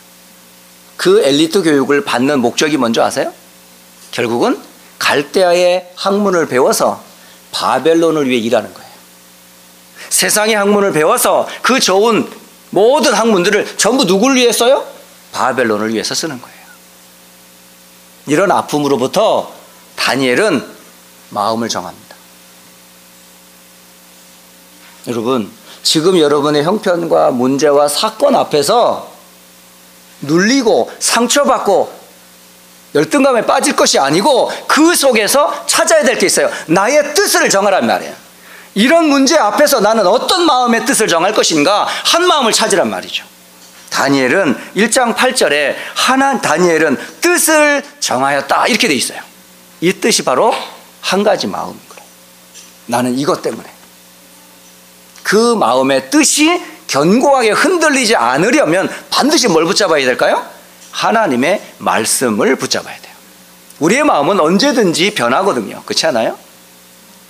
[0.96, 3.30] 그 엘리트 교육을 받는 목적이 뭔지 아세요?
[4.10, 4.58] 결국은
[4.98, 7.09] 갈대아의 학문을 배워서
[7.52, 8.90] 바벨론을 위해 일하는 거예요.
[10.08, 12.28] 세상의 학문을 배워서 그 좋은
[12.70, 14.84] 모든 학문들을 전부 누구를 위해 써요?
[15.32, 16.56] 바벨론을 위해서 쓰는 거예요.
[18.26, 19.52] 이런 아픔으로부터
[19.96, 20.66] 다니엘은
[21.30, 22.16] 마음을 정합니다.
[25.08, 25.50] 여러분,
[25.82, 29.10] 지금 여러분의 형편과 문제와 사건 앞에서
[30.20, 31.99] 눌리고 상처받고
[32.94, 36.50] 열등감에 빠질 것이 아니고 그 속에서 찾아야 될 게 있어요.
[36.66, 38.14] 나의 뜻을 정하란 말이에요.
[38.74, 43.24] 이런 문제 앞에서 나는 어떤 마음의 뜻을 정할 것인가 한 마음을 찾으란 말이죠.
[43.90, 49.20] 다니엘은 1장 8절에 하나 다니엘은 뜻을 정하였다 이렇게 돼 있어요.
[49.80, 50.54] 이 뜻이 바로
[51.00, 52.04] 한 가지 마음인 거예요.
[52.86, 53.68] 나는 이것 때문에
[55.22, 60.44] 그 마음의 뜻이 견고하게 흔들리지 않으려면 반드시 뭘 붙잡아야 될까요?
[60.92, 63.14] 하나님의 말씀을 붙잡아야 돼요.
[63.80, 65.82] 우리의 마음은 언제든지 변하거든요.
[65.84, 66.36] 그렇지 않아요?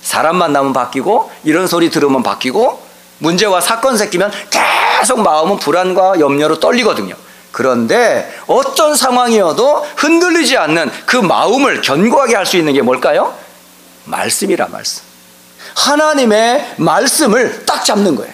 [0.01, 2.81] 사람 만나면 바뀌고 이런 소리 들으면 바뀌고
[3.19, 7.15] 문제와 사건 생기면 계속 마음은 불안과 염려로 떨리거든요.
[7.51, 13.35] 그런데 어떤 상황이어도 흔들리지 않는 그 마음을 견고하게 할 수 있는 게 뭘까요?
[14.05, 15.03] 말씀이라 말씀.
[15.75, 18.33] 하나님의 말씀을 딱 잡는 거예요.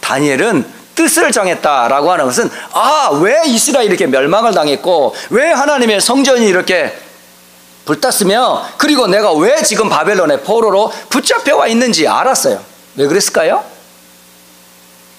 [0.00, 6.96] 다니엘은 뜻을 정했다라고 하는 것은 아, 왜 이스라엘이 이렇게 멸망을 당했고 왜 하나님의 성전이 이렇게
[7.84, 12.62] 불탔으며 그리고 내가 왜 지금 바벨론의 포로로 붙잡혀 와 있는지 알았어요.
[12.96, 13.64] 왜 그랬을까요?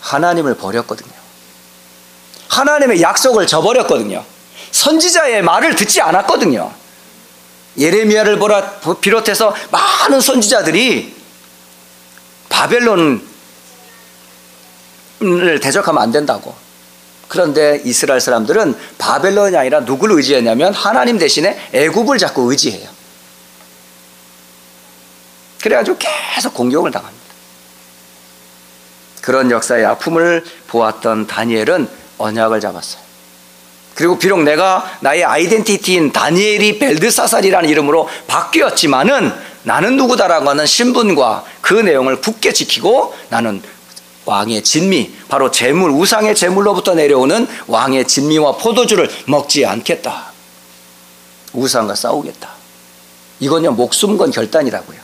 [0.01, 1.13] 하나님을 버렸거든요.
[2.47, 4.23] 하나님의 약속을 저버렸거든요.
[4.71, 6.71] 선지자의 말을 듣지 않았거든요.
[7.77, 8.39] 예레미야를
[9.01, 11.15] 비롯해서 많은 선지자들이
[12.49, 13.34] 바벨론
[15.23, 16.53] 을 대적하면 안 된다고.
[17.27, 22.87] 그런데 이스라엘 사람들은 바벨론이 아니라 누구를 의지했냐면 하나님 대신에 애굽을 자꾸 의지해요.
[25.61, 27.25] 그래가지고 계속 공격을 당합니다.
[29.21, 33.01] 그런 역사의 아픔을 보았던 다니엘은 언약을 잡았어요.
[33.95, 42.21] 그리고 비록 내가 나의 아이덴티티인 다니엘이 벨드사살이라는 이름으로 바뀌었지만은 나는 누구다라고 하는 신분과 그 내용을
[42.21, 43.63] 굳게 지키고 나는
[44.25, 50.33] 왕의 진미, 바로 재물, 우상의 재물로부터 내려오는 왕의 진미와 포도주를 먹지 않겠다.
[51.53, 52.49] 우상과 싸우겠다.
[53.39, 54.99] 이건요, 목숨 건 결단이라고요.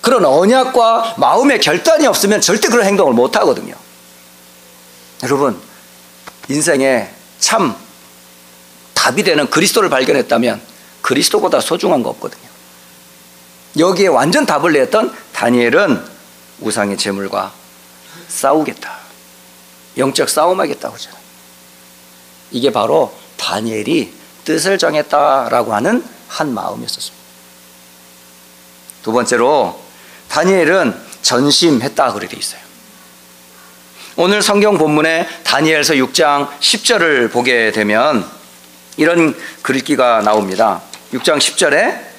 [0.00, 3.74] 그런 언약과 마음의 결단이 없으면 절대 그런 행동을 못 하거든요.
[5.22, 5.60] 여러분,
[6.48, 7.08] 인생에
[7.38, 7.76] 참
[8.94, 10.60] 답이 되는 그리스도를 발견했다면
[11.02, 12.42] 그리스도보다 소중한 거 없거든요.
[13.78, 16.04] 여기에 완전 답을 냈던 다니엘은
[16.60, 17.52] 우상의 재물과
[18.28, 18.98] 싸우겠다.
[19.96, 21.22] 영적 싸움하겠다고 하잖아요.
[22.50, 24.12] 이게 바로 다니엘이
[24.44, 27.22] 뜻을 정했다라고 하는 한 마음이었습니다.
[29.02, 29.80] 두 번째로
[30.28, 32.60] 다니엘은 전심했다 그렇게 돼 있어요.
[34.16, 38.28] 오늘 성경 본문에 다니엘서 6장 10절을 보게 되면
[38.96, 40.82] 이런 글귀가 나옵니다.
[41.12, 42.11] 6장 10절에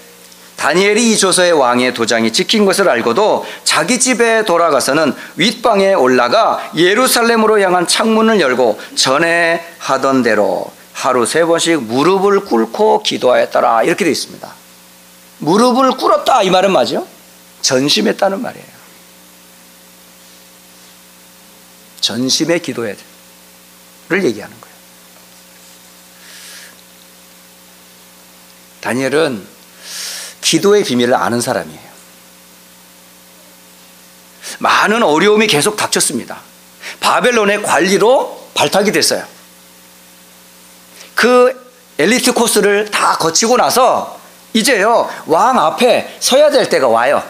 [0.63, 7.86] 다니엘이 이 조서의 왕의 도장이 찍힌 것을 알고도 자기 집에 돌아가서는 윗방에 올라가 예루살렘으로 향한
[7.86, 14.54] 창문을 열고 전에 하던 대로 하루 세 번씩 무릎을 꿇고 기도하였더라 이렇게 되어 있습니다.
[15.39, 17.06] 무릎을 꿇었다 이 말은 맞죠?
[17.60, 18.65] 전심했다는 말이에요.
[21.99, 22.95] 전심의 기도를
[24.12, 24.76] 얘기하는 거예요.
[28.80, 29.54] 다니엘은
[30.43, 31.93] 기도의 비밀을 아는 사람이에요.
[34.60, 36.41] 많은 어려움이 계속 닥쳤습니다.
[36.99, 39.25] 바벨론의 관리로 발탁이 됐어요.
[41.15, 44.19] 그 엘리트 코스를 다 거치고 나서
[44.53, 47.23] 이제요, 왕 앞에 서야 될 때가 와요.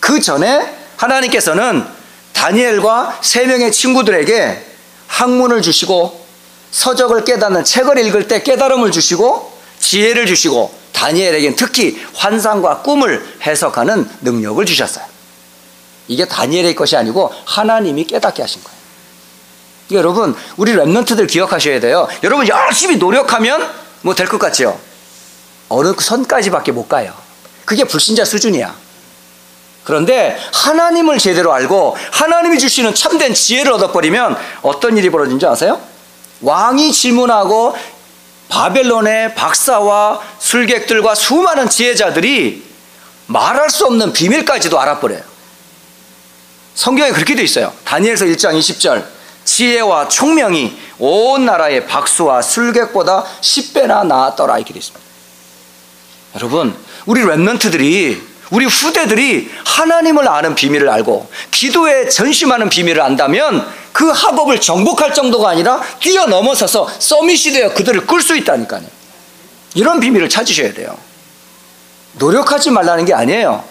[0.00, 1.86] 그 전에 하나님께서는
[2.32, 4.66] 다니엘과 세 명의 친구들에게
[5.06, 6.24] 학문을 주시고
[6.70, 14.64] 서적을 깨닫는 책을 읽을 때 깨달음을 주시고 지혜를 주시고 다니엘에겐 특히 환상과 꿈을 해석하는 능력을
[14.64, 15.04] 주셨어요.
[16.08, 18.74] 이게 다니엘의 것이 아니고 하나님이 깨닫게 하신 거예요.
[19.92, 22.08] 여러분, 우리 랩런트들 기억하셔야 돼요.
[22.22, 23.70] 여러분 열심히 노력하면
[24.02, 24.78] 뭐 될 것 같죠?
[25.68, 27.12] 어느 선까지밖에 못 가요.
[27.64, 28.74] 그게 불신자 수준이야.
[29.84, 35.80] 그런데 하나님을 제대로 알고 하나님이 주시는 참된 지혜를 얻어버리면 어떤 일이 벌어진지 아세요?
[36.40, 37.76] 왕이 질문하고
[38.54, 42.62] 바벨론의 박사와 술객들과 수많은 지혜자들이
[43.26, 45.22] 말할 수 없는 비밀까지도 알아버려요.
[46.76, 47.72] 성경에 그렇게 되어 있어요.
[47.84, 49.04] 다니엘서 1장 20절.
[49.44, 55.04] 지혜와 총명이 온 나라의 박수와 술객보다 10배나 나았더라 이렇게 되어 있습니다.
[56.36, 64.60] 여러분, 우리 랩런트들이 우리 후대들이 하나님을 아는 비밀을 알고 기도에 전심하는 비밀을 안다면 그 학업을
[64.60, 68.84] 정복할 정도가 아니라 뛰어넘어서서 서밋이 되어 그들을 끌 수 있다니까요.
[69.74, 70.96] 이런 비밀을 찾으셔야 돼요.
[72.14, 73.64] 노력하지 말라는 게 아니에요.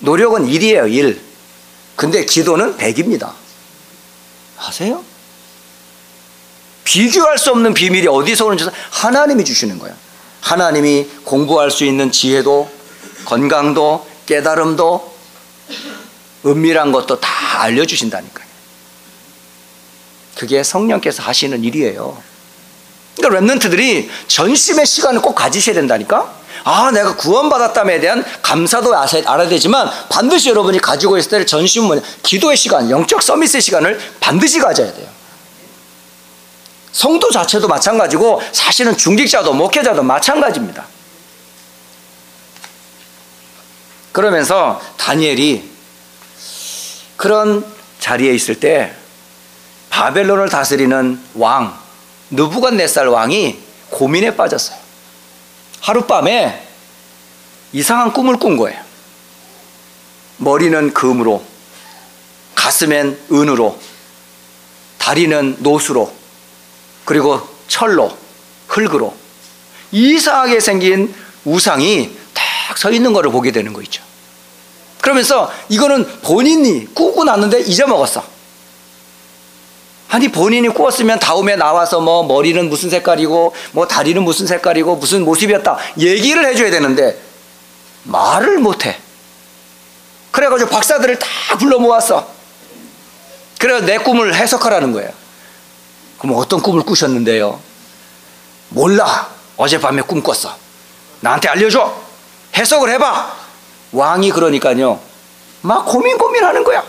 [0.00, 1.20] 노력은 일이에요, 일.
[1.96, 3.32] 근데 기도는 백입니다.
[4.58, 5.02] 아세요?
[6.84, 9.94] 비교할 수 없는 비밀이 어디서 오는지 하나님이 주시는 거예요.
[10.40, 12.70] 하나님이 공부할 수 있는 지혜도,
[13.24, 15.14] 건강도, 깨달음도,
[16.44, 18.46] 은밀한 것도 다 알려주신다니까요.
[20.36, 22.22] 그게 성령께서 하시는 일이에요.
[23.16, 26.36] 그러니까 랩런트들이 전심의 시간을 꼭 가지셔야 된다니까?
[26.64, 32.02] 아, 내가 구원받았다에 대한 감사도 알아야 되지만 반드시 여러분이 가지고 있을 때 전심 뭐냐?
[32.22, 35.08] 기도의 시간, 영적 서밋의 시간을 반드시 가져야 돼요.
[36.92, 40.84] 성도 자체도 마찬가지고 사실은 중직자도 목회자도 마찬가지입니다.
[44.12, 45.70] 그러면서 다니엘이
[47.16, 47.64] 그런
[48.00, 48.94] 자리에 있을 때
[49.90, 51.78] 바벨론을 다스리는 왕
[52.30, 53.58] 느부갓네살 왕이
[53.90, 54.78] 고민에 빠졌어요.
[55.80, 56.66] 하룻밤에
[57.72, 58.80] 이상한 꿈을 꾼 거예요.
[60.38, 61.44] 머리는 금으로,
[62.54, 63.78] 가슴엔 은으로,
[64.98, 66.12] 다리는 노수로,
[67.04, 68.16] 그리고 철로,
[68.68, 69.16] 흙으로
[69.90, 72.17] 이상하게 생긴 우상이 딱
[72.76, 74.02] 서 있는 것을 보게 되는 거 있죠.
[75.00, 78.22] 그러면서 이거는 본인이 꾸고 났는데 잊어먹었어.
[80.10, 85.76] 아니 본인이 꾸었으면 다음에 나와서 뭐 머리는 무슨 색깔이고 뭐 다리는 무슨 색깔이고 무슨 모습이었다
[85.98, 87.20] 얘기를 해줘야 되는데
[88.04, 88.98] 말을 못해.
[90.30, 91.26] 그래가지고 박사들을 다
[91.58, 92.26] 불러 모았어.
[93.58, 95.10] 그래서 내 꿈을 해석하라는 거예요.
[96.18, 97.60] 그럼 어떤 꿈을 꾸셨는데요?
[98.70, 99.28] 몰라.
[99.56, 100.56] 어젯밤에 꿈 꿨어.
[101.20, 102.07] 나한테 알려줘.
[102.58, 103.36] 해석을 해봐.
[103.92, 105.00] 왕이 그러니까요.
[105.62, 106.84] 막 고민 고민하는 거야.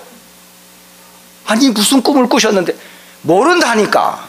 [1.45, 2.75] 아니 무슨 꿈을 꾸셨는데
[3.21, 4.27] 모른다니까.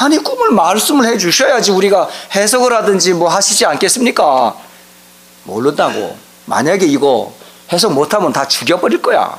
[0.00, 4.56] 아니 꿈을 말씀을 해 주셔야지 우리가 해석을 하든지 뭐 하시지 않겠습니까?
[5.44, 6.18] 모른다고.
[6.46, 7.32] 만약에 이거
[7.72, 9.38] 해석 못하면 다 죽여버릴 거야.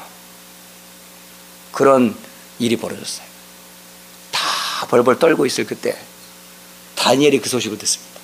[1.71, 2.15] 그런
[2.57, 3.25] 일이 벌어졌어요.
[4.31, 4.41] 다
[4.87, 5.97] 벌벌 떨고 있을 그때
[6.95, 8.14] 다니엘이 그 소식을 듣습니다.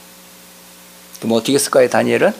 [1.21, 2.33] 그럼 어떻게 했을까요, 다니엘은?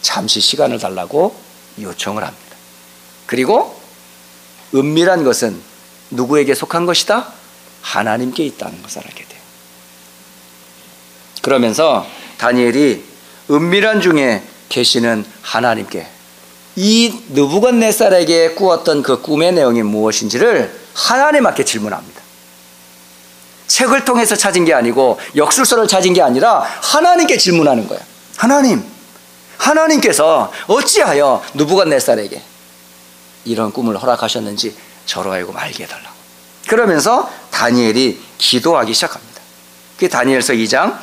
[0.00, 1.34] 잠시 시간을 달라고
[1.80, 2.56] 요청을 합니다.
[3.26, 3.78] 그리고
[4.74, 5.60] 은밀한 것은
[6.10, 7.32] 누구에게 속한 것이다?
[7.82, 9.40] 하나님께 있다는 것을 알게 돼요.
[11.42, 12.06] 그러면서
[12.38, 13.04] 다니엘이
[13.50, 16.06] 은밀한 중에 계시는 하나님께
[16.76, 22.23] 이 느부갓네살에게 꾸었던 그 꿈의 내용이 무엇인지를 하나님께 질문합니다.
[23.74, 28.00] 책을 통해서 찾은 게 아니고 역술서를 찾은 게 아니라 하나님께 질문하는 거예요.
[28.36, 28.84] 하나님,
[29.58, 32.40] 하나님께서 어찌하여 느부갓네살에게
[33.46, 36.14] 이런 꿈을 허락하셨는지 저로 알고 알게 해달라고.
[36.68, 39.40] 그러면서 다니엘이 기도하기 시작합니다.
[39.96, 40.96] 그게 다니엘서 2장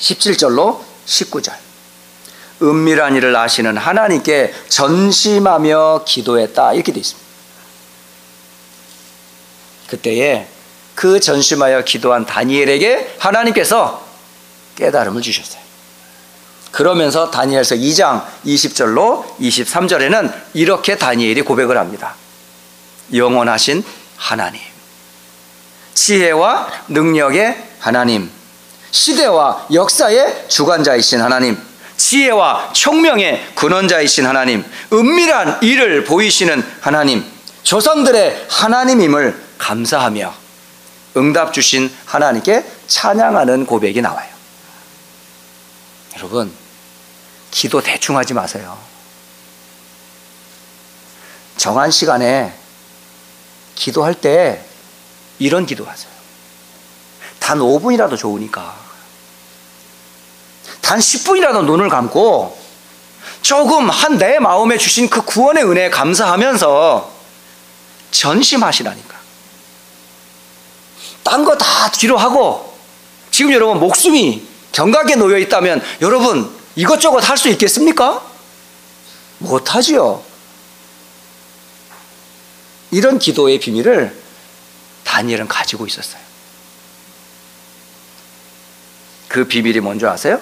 [0.00, 1.52] 17절로 19절.
[2.60, 6.72] 은밀한 일을 아시는 하나님께 전심하며 기도했다.
[6.72, 7.28] 이렇게 되어 있습니다.
[9.86, 10.57] 그때에
[10.98, 14.04] 그 전심하여 기도한 다니엘에게 하나님께서
[14.74, 15.62] 깨달음을 주셨어요.
[16.72, 22.16] 그러면서 다니엘서 2장 20절로 23절에는 이렇게 다니엘이 고백을 합니다.
[23.14, 23.84] 영원하신
[24.16, 24.60] 하나님.
[25.94, 28.28] 지혜와 능력의 하나님.
[28.90, 31.56] 시대와 역사의 주관자이신 하나님.
[31.96, 34.64] 지혜와 총명의 근원자이신 하나님.
[34.92, 37.24] 은밀한 일을 보이시는 하나님.
[37.62, 40.47] 조상들의 하나님임을 감사하며
[41.16, 44.28] 응답 주신 하나님께 찬양하는 고백이 나와요.
[46.16, 46.52] 여러분,
[47.50, 48.78] 기도 대충 하지 마세요.
[51.56, 52.54] 정한 시간에
[53.74, 54.64] 기도할 때
[55.38, 56.12] 이런 기도하세요.
[57.38, 58.76] 단 5분이라도 좋으니까.
[60.80, 62.58] 단 10분이라도 눈을 감고
[63.42, 67.12] 조금 한 내 마음에 주신 그 구원의 은혜에 감사하면서
[68.10, 69.17] 전심하시라니까.
[71.28, 72.74] 딴 거 다 뒤로 하고
[73.30, 78.22] 지금 여러분 목숨이 경각에 놓여 있다면 여러분 이것저것 할 수 있겠습니까?
[79.38, 80.22] 못하지요.
[82.90, 84.16] 이런 기도의 비밀을
[85.04, 86.20] 다니엘은 가지고 있었어요.
[89.28, 90.40] 그 비밀이 뭔지 아세요?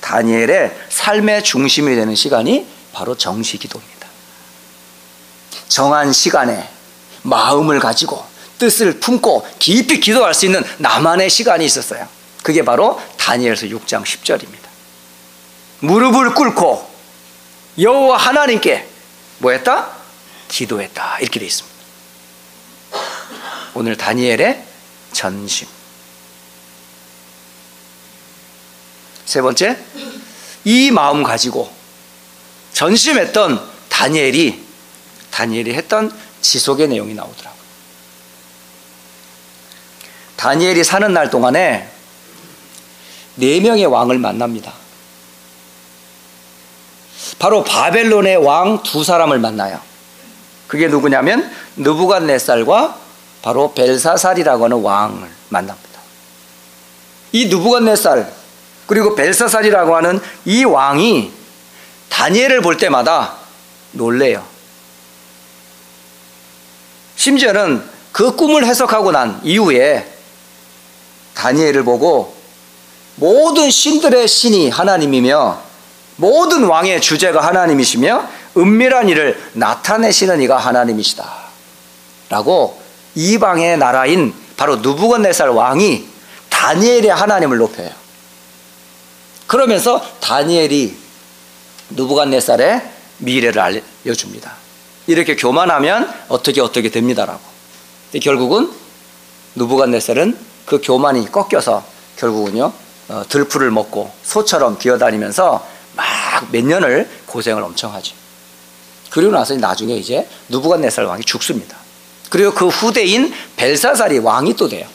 [0.00, 4.08] 다니엘의 삶의 중심이 되는 시간이 바로 정시 기도입니다.
[5.68, 6.68] 정한 시간에
[7.22, 8.24] 마음을 가지고
[8.58, 12.08] 뜻을 품고 깊이 기도할 수 있는 나만의 시간이 있었어요.
[12.42, 14.64] 그게 바로 다니엘서 6장 10절입니다.
[15.80, 16.90] 무릎을 꿇고
[17.78, 18.88] 여호와 하나님께
[19.38, 19.90] 뭐 했다?
[20.48, 21.18] 기도했다.
[21.20, 21.74] 이렇게 되어 있습니다.
[23.74, 24.64] 오늘 다니엘의
[25.12, 25.66] 전심.
[29.24, 29.76] 세 번째,
[30.64, 31.72] 이 마음 가지고
[32.72, 34.64] 전심했던 다니엘이
[35.30, 37.63] 다니엘이 했던 지속의 내용이 나오더라고요.
[40.44, 41.88] 다니엘이 사는 날 동안에
[43.36, 44.74] 네 명의 왕을 만납니다.
[47.38, 49.80] 바로 바벨론의 왕 두 사람을 만나요.
[50.66, 52.98] 그게 누구냐면 느부갓네살과
[53.40, 56.00] 바로 벨사살이라고 하는 왕을 만납니다.
[57.32, 58.30] 이 느부갓네살
[58.86, 61.32] 그리고 벨사살이라고 하는 이 왕이
[62.10, 63.36] 다니엘을 볼 때마다
[63.92, 64.44] 놀래요.
[67.16, 67.82] 심지어는
[68.12, 70.13] 그 꿈을 해석하고 난 이후에
[71.34, 72.34] 다니엘을 보고
[73.16, 75.62] 모든 신들의 신이 하나님이며
[76.16, 81.44] 모든 왕의 주제가 하나님이시며 은밀한 일을 나타내시는 이가 하나님이시다.
[82.30, 82.80] 라고
[83.14, 86.06] 이방의 나라인 바로 누부갓네살 왕이
[86.48, 87.90] 다니엘의 하나님을 높여요.
[89.46, 90.96] 그러면서 다니엘이
[91.90, 92.82] 누부갓네살의
[93.18, 93.60] 미래를
[94.04, 94.52] 알려줍니다.
[95.06, 97.40] 이렇게 교만하면 어떻게 어떻게 됩니다라고.
[98.22, 98.72] 결국은
[99.56, 101.84] 누부갓네살은 그 교만이 꺾여서
[102.16, 102.72] 결국은요
[103.08, 106.14] 어, 들풀을 먹고 소처럼 기어다니면서 막
[106.50, 108.14] 몇 년을 고생을 엄청 하죠.
[109.10, 111.76] 그리고 나서 나중에 이제 누부갓네살 왕이 죽습니다.
[112.30, 114.86] 그리고 그 후대인 벨사살이 왕이 또 돼요.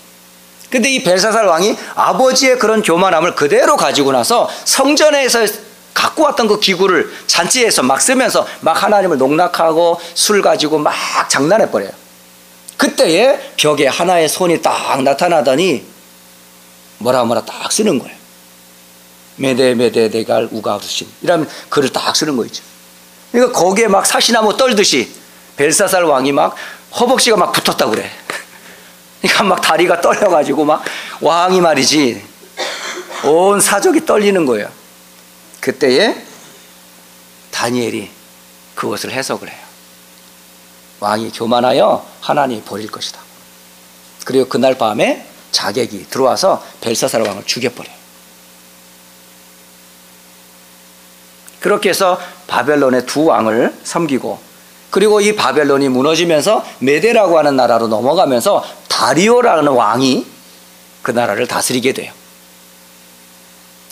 [0.69, 5.45] 근데 이 벨사살 왕이 아버지의 그런 교만함을 그대로 가지고 나서 성전에서
[5.93, 10.93] 갖고 왔던 그 기구를 잔치에서 막 쓰면서 막 하나님을 농락하고 술 가지고 막
[11.29, 11.91] 장난해 버려요.
[12.79, 15.85] 그때에 벽에 하나의 손이 딱 나타나더니
[16.99, 18.15] 뭐라 뭐라 딱 쓰는 거예요.
[19.35, 22.63] 메데 메데 데갈 우가르신 이러면 글을 딱 쓰는 거 있죠.
[23.33, 25.11] 그러니까 거기에 막 사시나무 떨듯이
[25.57, 26.55] 벨사살 왕이 막
[26.97, 28.09] 허벅지가 막 붙었다 그래.
[29.21, 30.81] 그러니까 막 다리가 떨려가지고 막
[31.19, 32.23] 왕이 말이지
[33.25, 34.71] 온 사족이 떨리는 거예요.
[35.59, 36.15] 그때에
[37.51, 38.09] 다니엘이
[38.73, 39.68] 그것을 해석을 해요.
[40.99, 43.19] 왕이 교만하여 하나님이 버릴 것이다.
[44.25, 47.99] 그리고 그날 밤에 자객이 들어와서 벨사살 왕을 죽여버려요.
[51.59, 54.39] 그렇게 해서 바벨론의 두 왕을 섬기고
[54.89, 60.25] 그리고 이 바벨론이 무너지면서 메데라고 하는 나라로 넘어가면서 다리오라는 왕이
[61.01, 62.11] 그 나라를 다스리게 돼요.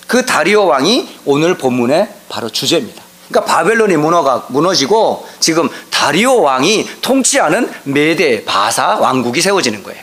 [0.08, 3.04] 그 다리오 왕이 오늘 본문의 바로 주제입니다.
[3.30, 10.02] 그러니까 바벨론이 무너가, 무너지고 지금 다리오 왕이 통치하는 메데 바사 왕국이 세워지는 거예요.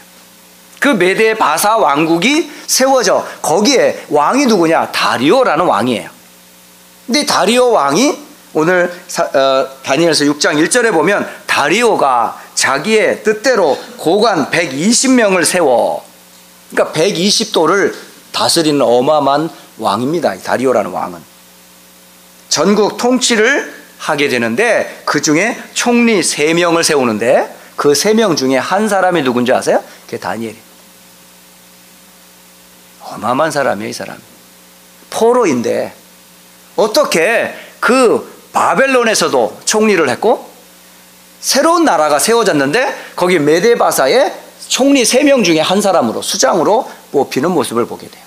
[0.79, 4.93] 그 메데 바사 왕국이 세워져 거기에 왕이 누구냐?
[4.93, 6.11] 다리오라는 왕이에요.
[7.07, 8.18] 근데 다리오 왕이
[8.53, 16.05] 오늘 사, 어, 다니엘서 6장 1절에 보면 다리오가 자기의 뜻대로 고관 120명을 세워
[16.70, 17.95] 그러니까 120도를
[18.33, 20.37] 다스리는 어마어마한 왕입니다.
[20.39, 21.34] 다리오라는 왕은.
[22.55, 29.52] 전국 통치를 하게 되는데 그 중에 총리 3명을 세우는데 그 3명 중에 한 사람이 누군지
[29.52, 29.82] 아세요?
[30.05, 30.62] 그게 다니엘이에요.
[33.00, 34.16] 어마어마한 사람이에요, 이 사람.
[35.11, 35.94] 포로인데
[36.76, 40.48] 어떻게 그 바벨론에서도 총리를 했고
[41.40, 44.32] 새로운 나라가 세워졌는데 거기 메데바사의
[44.68, 48.24] 총리 3명 중에 한 사람으로 수장으로 뽑히는 모습을 보게 돼요.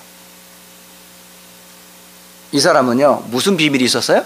[2.52, 4.24] 이 사람은요, 무슨 비밀이 있었어요?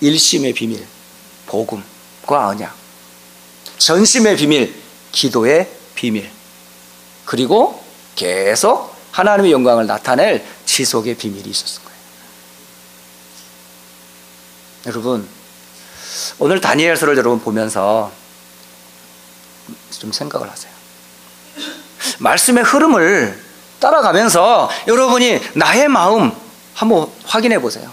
[0.00, 0.86] 일심의 비밀,
[1.46, 2.74] 복음과 언약.
[3.78, 4.74] 전심의 비밀,
[5.12, 6.30] 기도의 비밀.
[7.24, 7.82] 그리고
[8.14, 11.96] 계속 하나님의 영광을 나타낼 지속의 비밀이 있었을 거예요.
[14.86, 15.28] 여러분,
[16.38, 18.12] 오늘 다니엘서를 여러분 보면서
[19.90, 20.72] 좀 생각을 하세요.
[22.18, 23.42] 말씀의 흐름을
[23.80, 26.32] 따라가면서 여러분이 나의 마음
[26.76, 27.90] 한번 확인해 보세요.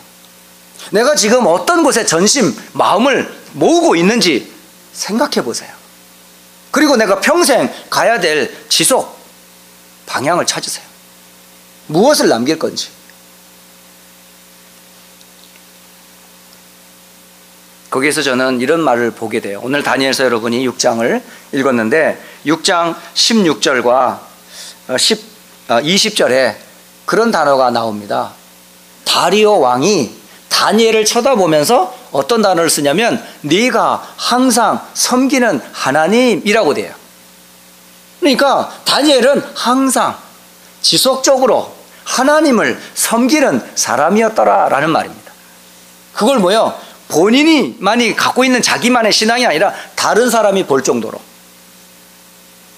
[0.91, 4.51] 내가 지금 어떤 곳에 전심, 마음을 모으고 있는지
[4.91, 5.71] 생각해 보세요.
[6.69, 9.17] 그리고 내가 평생 가야 될 지속,
[10.05, 10.86] 방향을 찾으세요.
[11.88, 12.89] 무엇을 남길 건지.
[17.89, 19.61] 거기에서 저는 이런 말을 보게 돼요.
[19.63, 21.21] 오늘 다니엘서 여러분이 6장을
[21.53, 24.19] 읽었는데 6장 16절과
[24.97, 25.23] 10,
[25.69, 26.57] 20절에
[27.05, 28.34] 그런 단어가 나옵니다.
[29.04, 30.12] 다리오 왕이
[30.49, 36.93] 다니엘을 쳐다보면서 어떤 단어를 쓰냐면 네가 항상 섬기는 하나님이라고 돼요.
[38.20, 40.18] 그러니까 다니엘은 항상
[40.82, 41.76] 지속적으로
[42.06, 45.32] 하나님을 섬기는 사람이었더라라는 말입니다.
[46.14, 46.78] 그걸 뭐요?
[47.08, 51.20] 본인이 많이 갖고 있는 자기만의 신앙이 아니라 다른 사람이 볼 정도로.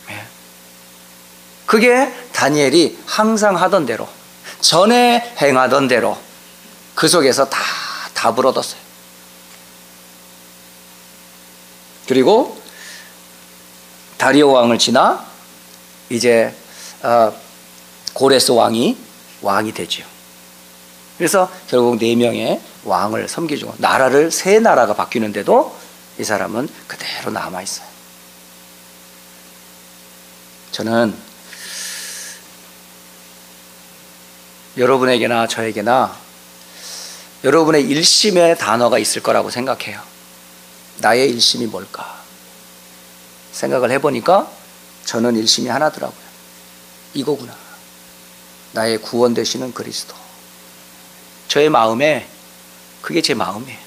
[0.09, 0.23] 예.
[1.65, 4.07] 그게 다니엘이 항상 하던 대로,
[4.65, 6.17] 전에 행하던 대로
[6.95, 7.59] 그 속에서 다
[8.15, 8.81] 답을 얻었어요.
[12.07, 12.59] 그리고
[14.17, 15.23] 다리오 왕을 지나
[16.09, 16.55] 이제
[17.03, 17.31] 어,
[18.13, 18.97] 고레스 왕이
[19.41, 20.05] 왕이 되지요.
[21.17, 25.75] 그래서 결국 네 명의 왕을 섬기고 나라를 세 나라가 바뀌는데도
[26.17, 27.87] 이 사람은 그대로 남아 있어요.
[30.71, 31.24] 저는
[34.77, 36.15] 여러분에게나 저에게나
[37.43, 40.01] 여러분의 일심의 단어가 있을 거라고 생각해요.
[40.97, 42.21] 나의 일심이 뭘까?
[43.51, 44.51] 생각을 해보니까
[45.05, 46.25] 저는 일심이 하나더라고요.
[47.13, 47.55] 이거구나.
[48.73, 50.15] 나의 구원 되시는 그리스도.
[51.47, 52.27] 저의 마음에
[53.01, 53.79] 그게 제 마음이에요.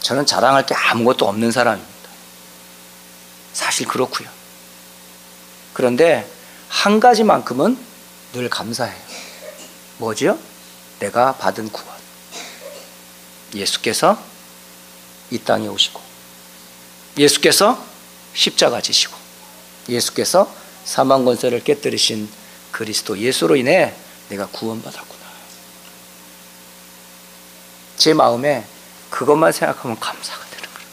[0.00, 1.92] 저는 자랑할 게 아무것도 없는 사람입니다.
[3.52, 4.28] 사실 그렇고요.
[5.74, 6.28] 그런데
[6.68, 7.78] 한 가지만큼은
[8.32, 9.05] 늘 감사해요.
[9.98, 10.38] 뭐죠?
[10.98, 11.96] 내가 받은 구원.
[13.54, 14.18] 예수께서
[15.30, 16.00] 이 땅에 오시고
[17.16, 17.82] 예수께서
[18.34, 19.16] 십자가 지시고
[19.88, 20.52] 예수께서
[20.84, 22.28] 사망 권세를 깨뜨리신
[22.70, 23.94] 그리스도 예수로 인해
[24.28, 25.26] 내가 구원받았구나.
[27.96, 28.66] 제 마음에
[29.10, 30.88] 그것만 생각하면 감사가 되는 거예요.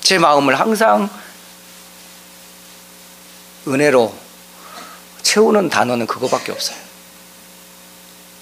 [0.00, 1.10] 제 마음을 항상
[3.68, 4.14] 은혜로
[5.22, 6.85] 채우는 단어는 그거밖에 없어요.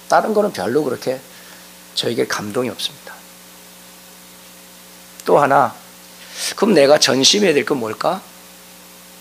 [0.07, 1.19] 다른 거는 별로 그렇게
[1.95, 3.13] 저에게 감동이 없습니다.
[5.25, 5.73] 또 하나,
[6.55, 8.21] 그럼 내가 전심해야 될 건 뭘까?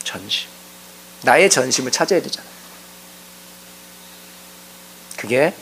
[0.03, 0.49] 전심.
[1.23, 2.53] 나의 전심을 찾아야 되잖아요.
[5.17, 5.55] 그게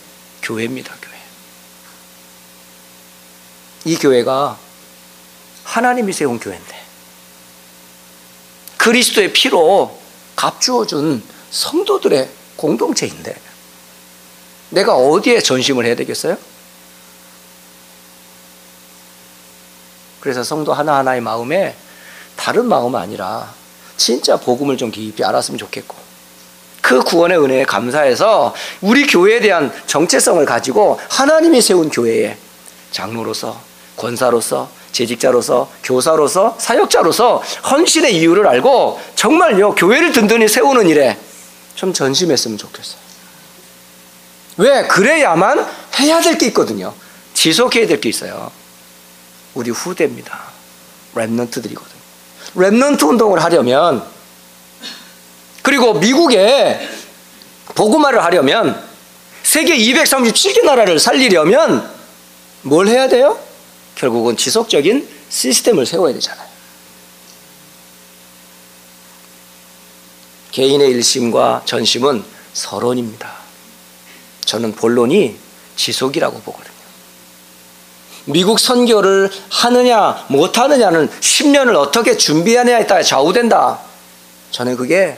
[0.43, 1.13] 교회입니다, 교회.
[3.85, 4.59] 이 교회가
[5.63, 6.83] 하나님이 세운 교회인데,
[8.79, 10.01] 그리스도의 피로
[10.35, 13.41] 값주어준 성도들의 공동체인데,
[14.73, 16.37] 내가 어디에 전심을 해야 되겠어요?
[20.21, 21.77] 그래서 성도 하나하나의 마음에
[22.37, 23.53] 다른 마음은 아니라
[23.97, 25.97] 진짜 복음을 좀 깊이 알았으면 좋겠고
[26.81, 32.37] 그 구원의 은혜에 감사해서 우리 교회에 대한 정체성을 가지고 하나님이 세운 교회에
[32.91, 33.61] 장로로서
[33.97, 41.19] 권사로서 재직자로서 교사로서 사역자로서 헌신의 이유를 알고 정말요 교회를 든든히 세우는 일에
[41.75, 43.02] 좀 전심했으면 좋겠어요.
[44.63, 44.87] 왜?
[44.87, 45.67] 그래야만
[45.99, 46.95] 해야 될 게 있거든요.
[47.35, 48.51] 지속해야 될 게 있어요.
[49.55, 50.39] 우리 후대입니다.
[51.15, 52.03] 랩런트들이거든요.
[52.55, 54.05] 랩런트 운동을 하려면
[55.63, 56.89] 그리고 미국에
[57.75, 58.83] 복음화를 하려면
[59.43, 61.91] 세계 237개 나라를 살리려면
[62.63, 63.39] 뭘 해야 돼요?
[63.97, 66.49] 결국은 지속적인 시스템을 세워야 되잖아요.
[70.53, 73.42] 개인의 일심과 전심은 서론입니다.
[74.53, 75.35] 저는 본론이
[75.77, 76.73] 지속이라고 보거든요.
[78.27, 83.81] 미국 선교를 하느냐 못하느냐는 10년을 어떻게 준비하느냐에 따라 좌우된다.
[84.51, 85.17] 저는 그게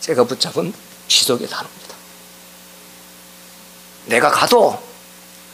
[0.00, 0.74] 제가 붙잡은
[1.08, 1.94] 지속의 단어입니다.
[4.04, 4.78] 내가 가도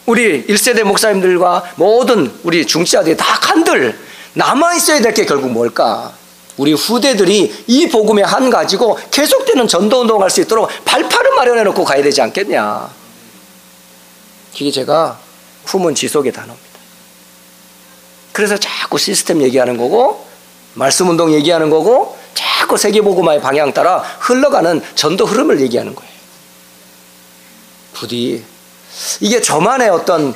[0.07, 3.97] 우리 1세대 목사님들과 모든 우리 중지자들이 다 간들
[4.33, 6.12] 남아있어야 될 게 결국 뭘까?
[6.57, 12.03] 우리 후대들이 이 복음의 한 가지고 계속되는 전도 운동할 수 있도록 발판을 마련해 놓고 가야
[12.03, 12.89] 되지 않겠냐.
[14.53, 15.19] 그게 제가
[15.65, 16.65] 품은 지속의 단어입니다.
[18.33, 20.25] 그래서 자꾸 시스템 얘기하는 거고,
[20.75, 26.15] 말씀 운동 얘기하는 거고, 자꾸 세계 복음화의 방향 따라 흘러가는 전도 흐름을 얘기하는 거예요.
[27.93, 28.45] 부디
[29.21, 30.35] 이게 저만의 어떤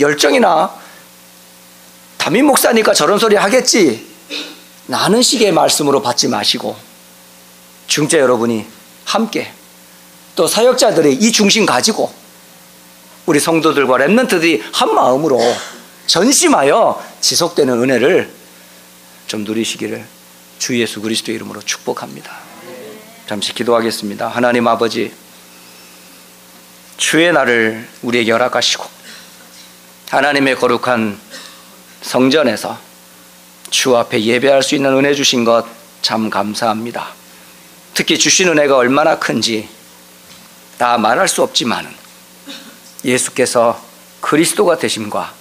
[0.00, 0.74] 열정이나
[2.16, 4.13] 담임 목사니까 저런 소리 하겠지.
[4.86, 6.76] 나는 식의 말씀으로 받지 마시고
[7.86, 8.66] 중재 여러분이
[9.04, 9.52] 함께
[10.36, 12.12] 또 사역자들이 이 중심 가지고
[13.26, 15.40] 우리 성도들과 랩런트들이 한 마음으로
[16.06, 18.30] 전심하여 지속되는 은혜를
[19.26, 20.04] 좀 누리시기를
[20.58, 22.30] 주 예수 그리스도 이름으로 축복합니다.
[23.26, 24.28] 잠시 기도하겠습니다.
[24.28, 25.12] 하나님 아버지
[26.98, 28.84] 주의 날을 우리에게 허락하시고
[30.10, 31.18] 하나님의 거룩한
[32.02, 32.78] 성전에서
[33.70, 35.66] 주 앞에 예배할 수 있는 은혜 주신 것
[36.04, 37.06] 참 감사합니다.
[37.94, 39.66] 특히 주신 은혜가 얼마나 큰지
[40.76, 41.88] 다 말할 수 없지만
[43.02, 43.80] 예수께서
[44.20, 45.32] 그리스도가 되심과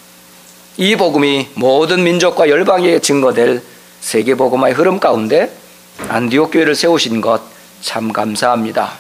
[0.78, 3.62] 이 복음이 모든 민족과 열방에 증거될
[4.00, 5.54] 세계 복음화의 흐름 가운데
[6.08, 7.42] 안디옥 교회를 세우신 것
[7.82, 8.94] 참 감사합니다.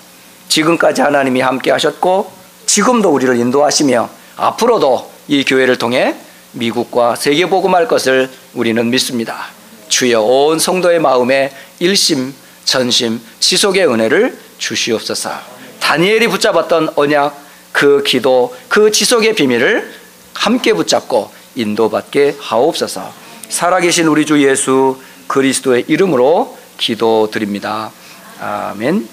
[0.49, 2.29] 지금까지 하나님이 함께 하셨고
[2.65, 6.15] 지금도 우리를 인도하시며 앞으로도 이 교회를 통해
[6.53, 9.47] 미국과 세계 복음할 것을 우리는 믿습니다.
[9.89, 12.33] 주여 온 성도의 마음에 일심,
[12.63, 15.31] 전심, 지속의 은혜를 주시옵소서.
[15.79, 17.37] 다니엘이 붙잡았던 언약,
[17.71, 19.91] 그 기도, 그 지속의 비밀을
[20.33, 23.13] 함께 붙잡고 인도받게 하옵소서.
[23.49, 27.91] 살아계신 우리 주 예수 그리스도의 이름으로 기도드립니다.
[28.39, 29.07] 아멘.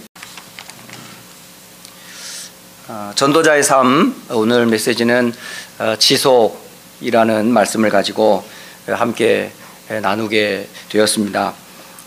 [2.89, 5.33] 어, 전도자의 삶 오늘 메시지는
[5.79, 6.70] 어, 지속
[7.01, 8.45] 이라는 말씀을 가지고
[8.87, 9.53] 함께
[9.89, 11.55] 나누게 되었습니다.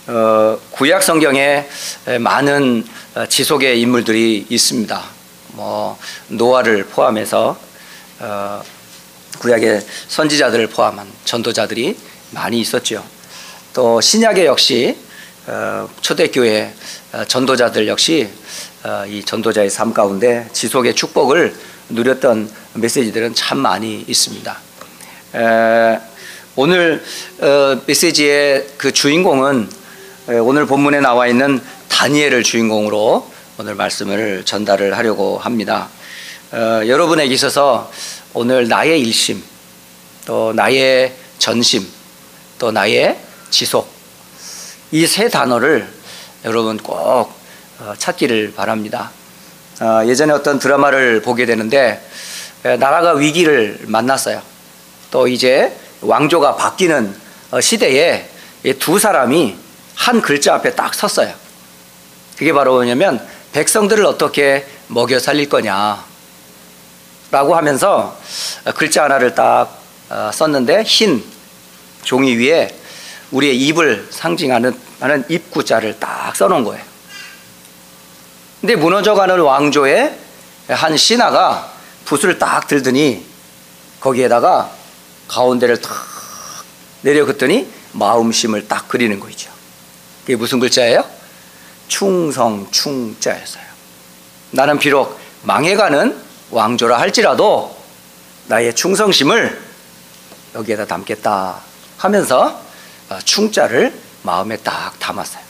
[0.06, 1.68] 어, 구약 성경에
[2.20, 2.86] 많은
[3.30, 5.04] 지속의 인물들이 있습니다.
[5.54, 7.58] 뭐 노아를 포함해서
[9.40, 11.98] 구약의 선지자들을 포함한 전도자들이
[12.32, 13.04] 많이 있었죠.
[13.74, 14.98] 또 신약에 역시
[16.02, 16.74] 초대교회
[17.28, 18.30] 전도자들 역시
[19.08, 21.56] 이 전도자의 삶 가운데 지속의 축복을
[21.90, 24.58] 누렸던 메시지들은 참 많이 있습니다.
[26.56, 27.04] 오늘
[27.40, 29.68] 어, 메시지의 그 주인공은
[30.44, 31.60] 오늘 본문에 나와 있는
[31.90, 35.90] 다니엘을 주인공으로 오늘 말씀을 전달을 하려고 합니다.
[36.52, 37.92] 어, 여러분에게 있어서
[38.36, 39.42] 오늘 나의 일심,
[40.28, 41.88] 또 나의 전심,
[42.60, 43.18] 또 나의
[43.50, 43.92] 지속
[44.92, 45.88] 이 세 단어를
[46.46, 47.34] 여러분 꼭
[47.80, 49.10] 어, 찾기를 바랍니다.
[50.06, 52.00] 예전에 어떤 드라마를 보게 되는데
[52.62, 54.53] 나라가 위기를 만났어요.
[55.14, 57.16] 또 이제 왕조가 바뀌는
[57.52, 58.28] 어, 시대에
[58.80, 59.56] 두 사람이
[59.94, 61.32] 한 글자 앞에 딱 섰어요.
[62.36, 66.04] 그게 바로 뭐냐면 백성들을 어떻게 먹여 살릴 거냐.
[67.30, 68.18] 라고 하면서
[68.76, 69.78] 글자 하나를 딱
[70.10, 71.24] 어, 썼는데 흰
[72.02, 72.76] 종이 위에
[73.30, 76.84] 우리의 입을 상징하는 하는 입구자를 딱 써놓은 거예요.
[78.62, 80.18] 근데 무너져가는 왕조의
[80.70, 81.72] 한 신하가
[82.06, 83.24] 붓을 딱 들더니
[84.00, 84.82] 거기에다가
[85.28, 85.92] 가운데를 탁
[87.02, 89.52] 내려 긋더니 마음심을 딱 그리는 거죠.
[90.22, 91.04] 그게 무슨 글자예요?
[91.88, 93.64] 충성 충자였어요.
[94.52, 96.18] 나는 비록 망해가는
[96.52, 97.76] 왕조라 할지라도
[98.48, 99.62] 나의 충성심을
[100.56, 101.60] 여기에다 담겠다
[101.98, 102.62] 하면서
[103.10, 105.44] 어, 충자를 마음에 딱 담았어요.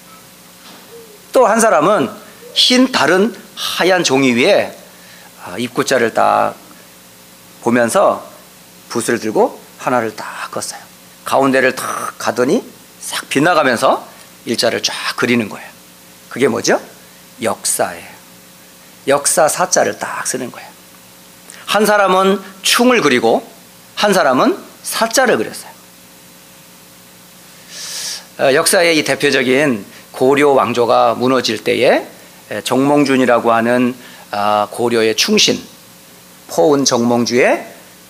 [1.32, 2.10] 또 한 사람은
[2.54, 4.76] 흰 다른 하얀 종이 위에
[5.46, 6.56] 어, 입구자를 딱
[7.62, 8.28] 보면서
[8.90, 10.78] 붓을 들고 하나를 딱 껐어요.
[11.26, 12.64] 가운데를 탁 가더니
[13.02, 14.08] 싹 빗나가면서
[14.46, 15.68] 일자를 쫙 그리는 거예요.
[16.30, 16.82] 그게 뭐죠?
[17.42, 18.08] 역사예요.
[19.08, 20.70] 역사 사자를 딱 쓰는 거예요.
[21.66, 23.48] 한 사람은 충을 그리고
[23.96, 25.72] 한 사람은 사자를 그렸어요.
[28.40, 32.08] 어, 역사의 이 대표적인 고려 왕조가 무너질 때에
[32.64, 33.96] 정몽준이라고 하는
[34.32, 35.62] 아, 고려의 충신
[36.48, 37.66] 포은 정몽주의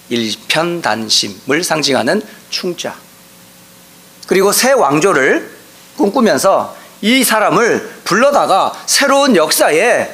[0.09, 2.95] 일편단심을 상징하는 충자.
[4.27, 5.49] 그리고 새 왕조를
[5.97, 10.09] 꿈꾸면서 이 사람을 불러다가 새로운 역사에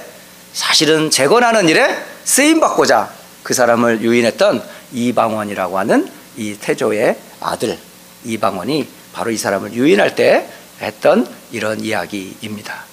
[0.53, 3.11] 사실은 재건하는 일에 쓰임받고자
[3.43, 7.77] 그 사람을 유인했던 이방원이라고 하는 이 태조의 아들
[8.23, 10.49] 이방원이 바로 이 사람을 유인할 때
[10.81, 12.83] 했던 이런 이야기입니다.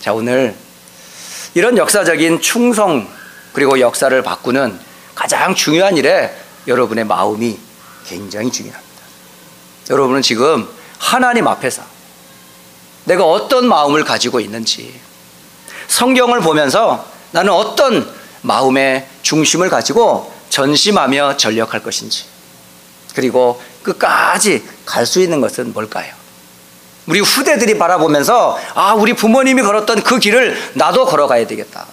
[0.00, 0.54] 자, 오늘
[1.54, 3.08] 이런 역사적인 충성
[3.52, 4.78] 그리고 역사를 바꾸는
[5.16, 6.32] 가장 중요한 일에
[6.68, 7.58] 여러분의 마음이
[8.06, 8.86] 굉장히 중요합니다.
[9.90, 11.82] 여러분은 지금 하나님 앞에서
[13.04, 15.00] 내가 어떤 마음을 가지고 있는지
[15.88, 18.08] 성경을 보면서 나는 어떤
[18.42, 22.24] 마음의 중심을 가지고 전심하며 전력할 것인지
[23.14, 26.14] 그리고 끝까지 갈 수 있는 것은 뭘까요?
[27.06, 31.86] 우리 후대들이 바라보면서 아 우리 부모님이 걸었던 그 길을 나도 걸어가야 되겠다.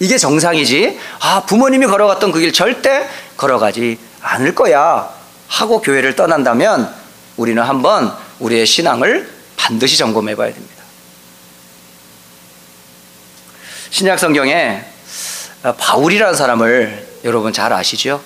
[0.00, 0.98] 이게 정상이지.
[1.20, 5.12] 아, 부모님이 걸어갔던 그 길 절대 걸어가지 않을 거야.
[5.48, 6.94] 하고 교회를 떠난다면
[7.36, 10.74] 우리는 한번 우리의 신앙을 반드시 점검해 봐야 됩니다.
[13.90, 14.84] 신약 성경에
[15.78, 18.22] 바울이라는 사람을 여러분 잘 아시죠?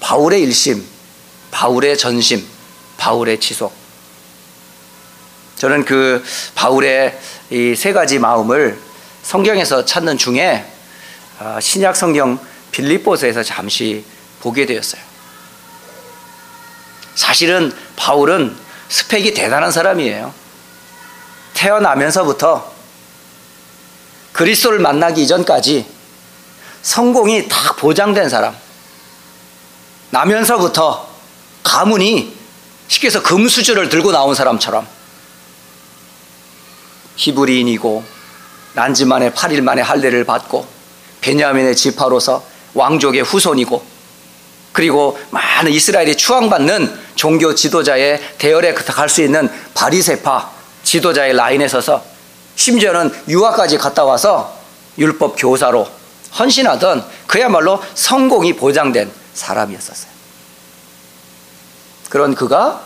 [0.00, 0.84] 바울의 일심,
[1.50, 2.44] 바울의 전심,
[2.98, 3.72] 바울의 지속.
[5.56, 6.22] 저는 그
[6.54, 7.18] 바울의
[7.50, 8.78] 이 세 가지 마음을
[9.24, 10.70] 성경에서 찾는 중에
[11.40, 12.38] 아, 신약 성경
[12.70, 14.04] 빌립보서에서 잠시
[14.40, 15.02] 보게 되었어요.
[17.14, 18.56] 사실은 바울은
[18.88, 20.32] 스펙이 대단한 사람이에요.
[21.54, 22.72] 태어나면서부터
[24.32, 25.86] 그리스도를 만나기 이전까지
[26.82, 28.54] 성공이 다 보장된 사람.
[30.10, 31.08] 나면서부터
[31.62, 32.36] 가문이
[32.88, 34.86] 쉽게 해서 금수저를 들고 나온 사람처럼
[37.16, 38.13] 히브리인이고
[38.74, 40.66] 난지 만에 8일 만에 할례를 받고
[41.20, 42.44] 베냐민의 지파로서
[42.74, 43.82] 왕족의 후손이고
[44.72, 50.50] 그리고 많은 이스라엘이 추앙받는 종교 지도자의 대열에 갈 수 있는 바리세파
[50.82, 52.04] 지도자의 라인에 서서
[52.56, 54.58] 심지어는 유학까지 갔다 와서
[54.98, 55.88] 율법 교사로
[56.38, 60.12] 헌신하던 그야말로 성공이 보장된 사람이었었어요.
[62.08, 62.82] 그런 그가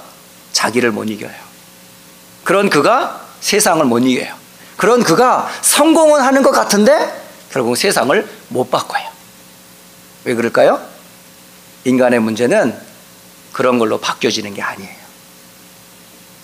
[0.53, 1.33] 자기를 못 이겨요.
[2.45, 4.35] 그런 그가 세상을 못 이겨요.
[4.79, 7.13] 그런 그가 성공은 하는 것 같은데
[7.51, 9.09] 결국 세상을 못 바꿔요.
[10.25, 10.81] 왜 그럴까요?
[11.85, 12.79] 인간의 문제는
[13.53, 14.97] 그런 걸로 바뀌어지는 게 아니에요.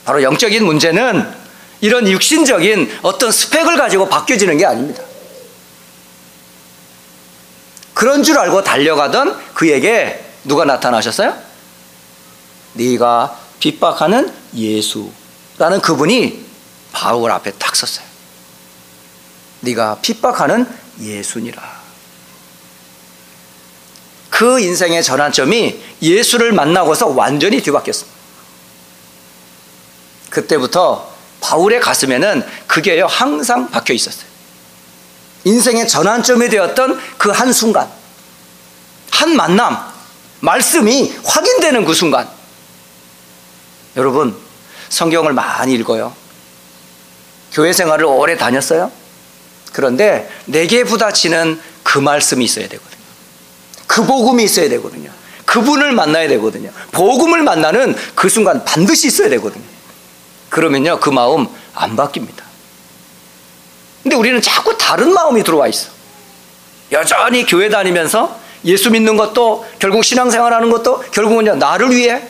[0.04, 1.32] 바로 영적인 문제는
[1.80, 5.04] 이런 육신적인 어떤 스펙을 가지고 바뀌어지는 게 아닙니다.
[7.94, 11.38] 그런 줄 알고 달려가던 그에게 누가 나타나셨어요?
[12.72, 16.44] 네가 핍박하는 예수라는 그분이
[16.90, 18.13] 바울 앞에 딱 섰어요.
[19.64, 20.66] 네가 핍박하는
[21.00, 21.84] 예수니라.
[24.30, 28.14] 그 인생의 전환점이 예수를 만나고서 완전히 뒤바뀌었습니다.
[30.30, 34.26] 그때부터 바울의 가슴에는 그게요 항상 박혀 있었어요.
[35.44, 37.88] 인생의 전환점이 되었던 그 한 순간,
[39.10, 39.78] 한 만남,
[40.40, 42.28] 말씀이 확인되는 그 순간.
[43.96, 44.36] 여러분,
[44.88, 46.14] 성경을 많이 읽어요.
[47.52, 48.90] 교회 생활을 오래 다녔어요.
[49.74, 53.02] 그런데 내게 부딪히는 그 말씀이 있어야 되거든요.
[53.88, 55.10] 그 복음이 있어야 되거든요.
[55.44, 56.70] 그분을 만나야 되거든요.
[56.92, 59.64] 복음을 만나는 그 순간 반드시 있어야 되거든요.
[60.48, 62.44] 그러면요, 그 마음 안 바뀝니다.
[64.04, 65.88] 근데 우리는 자꾸 다른 마음이 들어와 있어.
[66.92, 72.22] 여전히 교회 다니면서 예수 믿는 것도 결국 신앙생활 하는 것도 결국은 나를 위해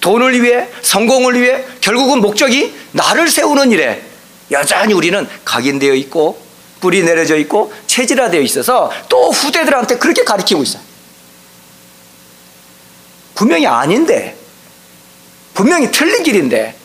[0.00, 4.02] 돈을 위해 성공을 위해 결국은 목적이 나를 세우는 일에
[4.50, 6.49] 여전히 우리는 각인되어 있고
[6.80, 10.82] 뿌리 내려져 있고 체질화되어 있어서 또 후대들한테 그렇게 가르치고 있어요.
[13.34, 14.36] 분명히 아닌데
[15.54, 16.76] 분명히 틀린 길인데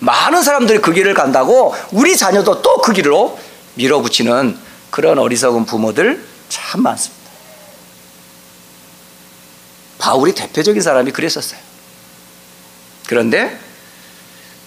[0.00, 3.38] 많은 사람들이 그 길을 간다고 우리 자녀도 또 그 길로
[3.74, 4.58] 밀어붙이는
[4.90, 7.22] 그런 어리석은 부모들 참 많습니다.
[9.98, 11.60] 바울이 대표적인 사람이 그랬었어요.
[13.06, 13.56] 그런데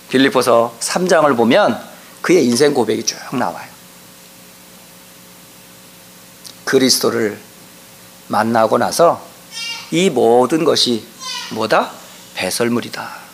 [0.09, 1.79] 빌리포서 3장을 보면
[2.21, 3.74] 그의 인생 고백이 쭉 나와요.
[6.65, 7.39] 그리스도를
[8.27, 9.25] 만나고 나서
[9.91, 11.05] 이 모든 것이
[11.51, 11.91] 뭐다?
[12.33, 13.25] 배설물이다.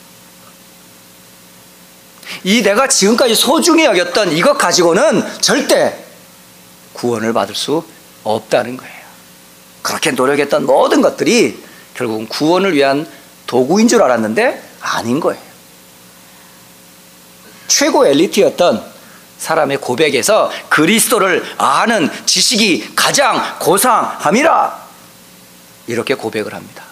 [2.43, 6.05] 이 내가 지금까지 소중히 여겼던 이것 가지고는 절대
[6.93, 7.83] 구원을 받을 수
[8.23, 9.01] 없다는 거예요.
[9.81, 11.63] 그렇게 노력했던 모든 것들이
[11.93, 13.07] 결국은 구원을 위한
[13.47, 15.41] 도구인 줄 알았는데 아닌 거예요.
[17.67, 18.90] 최고 엘리트였던
[19.41, 24.79] 사람의 고백에서 그리스도를 아는 지식이 가장 고상함이라
[25.87, 26.83] 이렇게 고백을 합니다.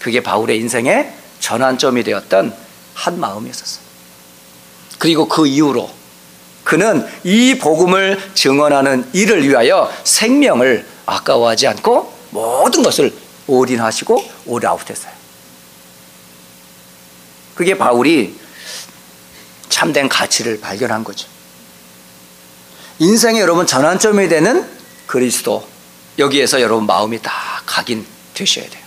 [0.00, 2.52] 그게 바울의 인생의 전환점이 되었던
[2.94, 3.86] 한 마음이었었어요.
[4.98, 5.88] 그리고 그 이후로
[6.64, 13.14] 그는 이 복음을 증언하는 일을 위하여 생명을 아까워하지 않고 모든 것을
[13.46, 15.12] 올인하시고 올아웃했어요.
[17.54, 18.45] 그게 바울이
[19.76, 21.28] 참된 가치를 발견한 거죠.
[22.98, 24.66] 인생에 여러분 전환점이 되는
[25.06, 25.66] 그리스도
[26.18, 27.30] 여기에서 여러분 마음이 다
[27.66, 28.82] 각인되셔야 돼요.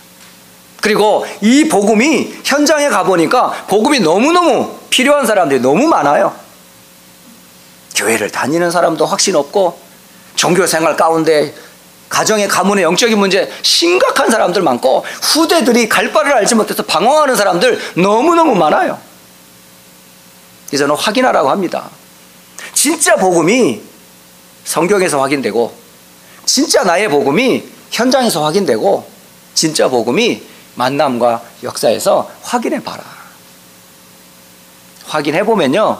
[0.82, 6.34] 그리고 이 복음이 현장에 가보니까 복음이 너무너무 필요한 사람들이 너무 많아요.
[7.94, 9.78] 교회를 다니는 사람도 확신 없고
[10.34, 11.54] 종교 생활 가운데
[12.08, 18.56] 가정의 가문의 영적인 문제 심각한 사람들 많고 후대들이 갈 바를 알지 못해서 방황하는 사람들 너무너무
[18.56, 19.09] 많아요.
[20.76, 21.90] 저는 확인하라고 합니다.
[22.72, 23.80] 진짜 복음이
[24.64, 25.72] 성경에서 확인되고
[26.44, 29.08] 진짜 나의 복음이 현장에서 확인되고
[29.54, 30.42] 진짜 복음이
[30.74, 33.02] 만남과 역사에서 확인해 봐라.
[35.04, 35.98] 확인해 보면요.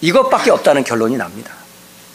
[0.00, 1.52] 이것밖에 없다는 결론이 납니다.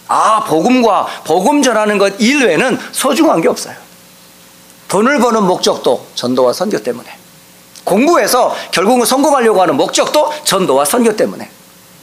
[0.07, 3.75] 아, 복음과 복음 전하는 것 일외에는 소중한 게 없어요.
[4.87, 7.09] 돈을 버는 목적도 전도와 선교 때문에.
[7.83, 11.49] 공부해서 결국은 성공하려고 하는 목적도 전도와 선교 때문에.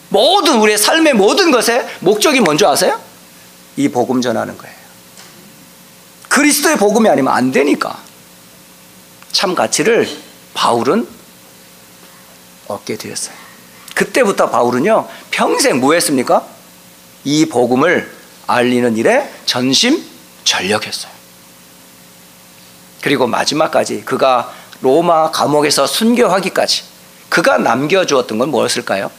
[0.08, 3.00] 모든 우리의 삶의 모든 것의 목적이 뭔지 아세요?
[3.76, 4.74] 이 복음 전하는 거예요.
[6.28, 7.98] 그리스도의 복음이 아니면 안 되니까.
[9.32, 10.08] 참 가치를
[10.54, 11.06] 바울은
[12.68, 13.36] 얻게 되었어요.
[13.94, 16.46] 그때부터 바울은요, 평생 뭐 했습니까?
[17.24, 18.10] 이 복음을
[18.46, 20.02] 알리는 일에 전심
[20.44, 21.12] 전력했어요.
[23.02, 26.82] 그리고 마지막까지 그가 로마 감옥에서 순교하기까지
[27.28, 29.10] 그가 남겨주었던 건 무엇일까요?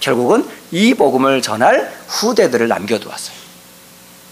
[0.00, 3.36] 결국은 이 복음을 전할 후대들을 남겨두었어요.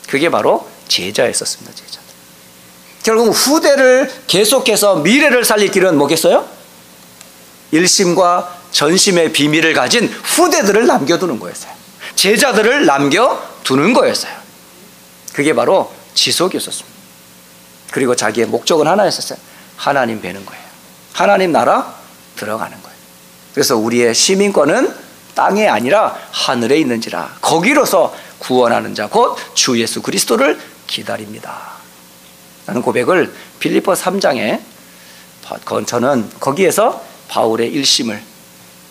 [0.08, 1.74] 그게 바로 제자였었습니다.
[1.74, 2.00] 제자.
[3.02, 6.48] 결국 후대를 계속해서 미래를 살릴 길은 뭐겠어요?
[7.70, 11.72] 일심과 전심의 비밀을 가진 후대들을 남겨두는 거였어요.
[12.16, 14.32] 제자들을 남겨두는 거였어요.
[15.32, 16.98] 그게 바로 지속이었습니다.
[17.92, 19.38] 그리고 자기의 목적은 하나였었어요.
[19.76, 20.62] 하나님 뵈는 거예요.
[21.12, 21.94] 하나님 나라
[22.36, 22.98] 들어가는 거예요.
[23.54, 31.72] 그래서 우리의 시민권은 땅에 아니라 하늘에 있는지라 거기로서 구원하는 자 곧 주 예수 그리스도를 기다립니다.
[32.66, 34.60] 라는 고백을 빌리포 3장에
[35.86, 38.22] 저는 거기에서 바울의 일심을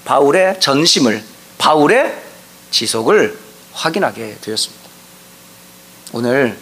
[0.06, 1.24] 바울의 전심을
[1.58, 2.16] 바울의
[2.72, 3.38] 지속을
[3.74, 4.90] 확인하게 되었습니다.
[6.14, 6.58] 오늘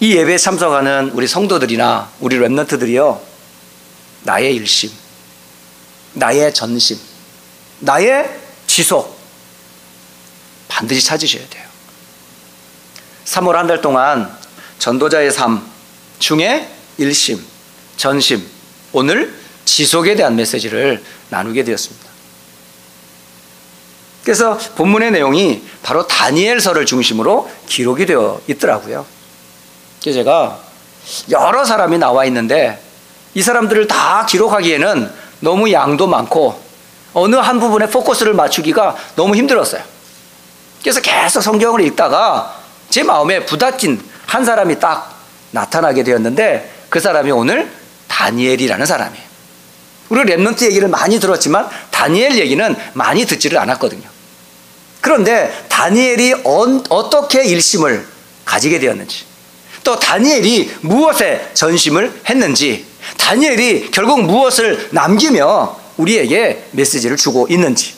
[0.00, 3.18] 이 예배에 참석하는 우리 성도들이나 우리 랩런트들이요
[4.22, 4.90] 나의 일심
[6.12, 6.98] 나의 전심
[7.80, 8.45] 나의
[8.76, 9.18] 지속
[10.68, 11.64] 반드시 찾으셔야 돼요.
[13.24, 14.30] 3월 한 달 동안
[14.78, 15.66] 전도자의 삶
[16.18, 16.68] 중에
[16.98, 17.42] 일심,
[17.96, 18.46] 전심,
[18.92, 22.06] 오늘 지속에 대한 메시지를 나누게 되었습니다.
[24.24, 29.06] 그래서 본문의 내용이 바로 다니엘서를 중심으로 기록이 되어 있더라고요.
[30.02, 30.60] 그래서 제가
[31.30, 32.78] 여러 사람이 나와 있는데
[33.32, 35.10] 이 사람들을 다 기록하기에는
[35.40, 36.65] 너무 양도 많고
[37.18, 39.82] 어느 한 부분에 포커스를 맞추기가 너무 힘들었어요.
[40.82, 42.60] 그래서 계속 성경을 읽다가
[42.90, 45.18] 제 마음에 부닥친 한 사람이 딱
[45.50, 47.72] 나타나게 되었는데 그 사람이 오늘
[48.08, 49.24] 다니엘이라는 사람이에요.
[50.10, 54.06] 우리 랩런트 얘기를 많이 들었지만 다니엘 얘기는 많이 듣지를 않았거든요.
[55.00, 58.06] 그런데 다니엘이 어, 떻게 일심을
[58.44, 59.24] 가지게 되었는지
[59.84, 62.84] 또 다니엘이 무엇에 전심을 했는지
[63.16, 67.94] 다니엘이 결국 무엇을 남기며 우리에게 메시지를 주고 있는지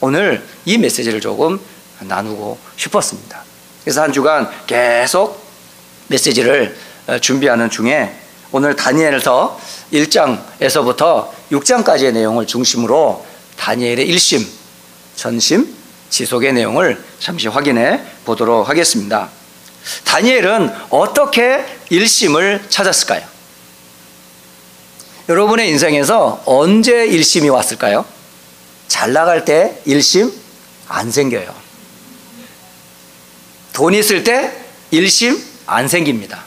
[0.00, 1.58] 오늘 이 메시지를 조금
[2.00, 3.42] 나누고 싶었습니다.
[3.82, 5.42] 그래서 한 주간 계속
[6.08, 6.76] 메시지를
[7.06, 8.14] 어, 준비하는 중에
[8.52, 9.60] 오늘 다니엘서
[9.92, 13.26] 1장에서부터 6장까지의 내용을 중심으로
[13.58, 14.46] 다니엘의 일심,
[15.16, 15.74] 전심,
[16.10, 19.28] 지속의 내용을 잠시 확인해 보도록 하겠습니다.
[20.04, 23.33] 다니엘은 어떻게 일심을 찾았을까요?
[25.28, 28.04] 여러분의 인생에서 언제 일심이 왔을까요?
[28.88, 30.32] 잘 나갈 때 일심
[30.88, 31.54] 안 생겨요.
[33.72, 34.52] 돈 있을 때
[34.90, 36.44] 일심 안 생깁니다.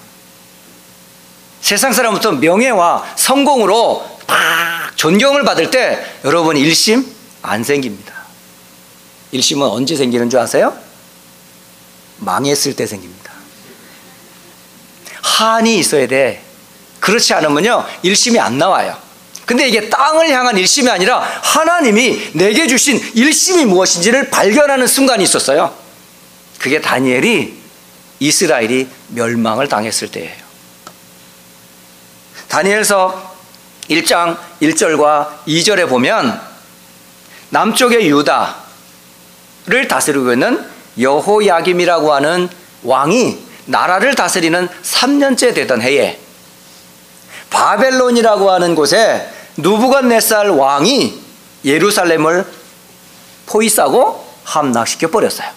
[1.61, 7.05] 세상 사람부터 명예와 성공으로 막 존경을 받을 때 여러분 일심
[7.41, 8.13] 안 생깁니다.
[9.31, 10.77] 일심은 언제 생기는 줄 아세요?
[12.19, 13.33] 망했을 때 생깁니다.
[15.21, 16.46] 한이 있어야 돼.
[17.07, 18.93] 그렇지 않으면요, 일심이 안 나와요.
[19.45, 25.73] 근데 이게 땅을 향한 일심이 아니라 하나님이 내게 주신 일심이 무엇인지를 발견하는 순간이 있었어요.
[26.59, 27.57] 그게 다니엘이
[28.19, 30.35] 이스라엘이 멸망을 당했을 때예요.
[32.49, 33.35] 다니엘서
[33.89, 36.41] 1장 1절과 2절에 보면
[37.51, 42.49] 남쪽의 유다를 다스리고 있는 여호야김이라고 하는
[42.83, 46.26] 왕이 나라를 다스리는 3년째 되던 해에
[47.49, 51.21] 바벨론이라고 하는 곳에 누부갓네살 왕이
[51.65, 52.45] 예루살렘을
[53.47, 55.49] 포위싸고 함락시켜 버렸어요.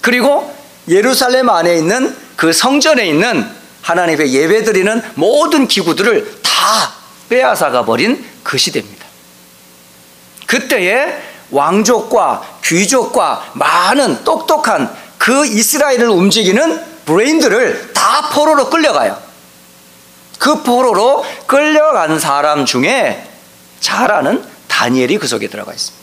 [0.00, 0.54] 그리고
[0.88, 3.46] 예루살렘 안에 있는 그 성전에 있는
[3.82, 6.92] 하나님의 예배드리는 모든 기구들을 다
[7.28, 9.06] 빼앗아가 버린 그 시대입니다.
[10.46, 19.19] 그때에 왕족과 귀족과 많은 똑똑한 그 이스라엘을 움직이는 브레인들을 다 포로로 끌려가요.
[20.40, 23.28] 그 포로로 끌려간 사람 중에
[23.78, 26.00] 잘 아는 다니엘이 그 속에 들어가 있습니다.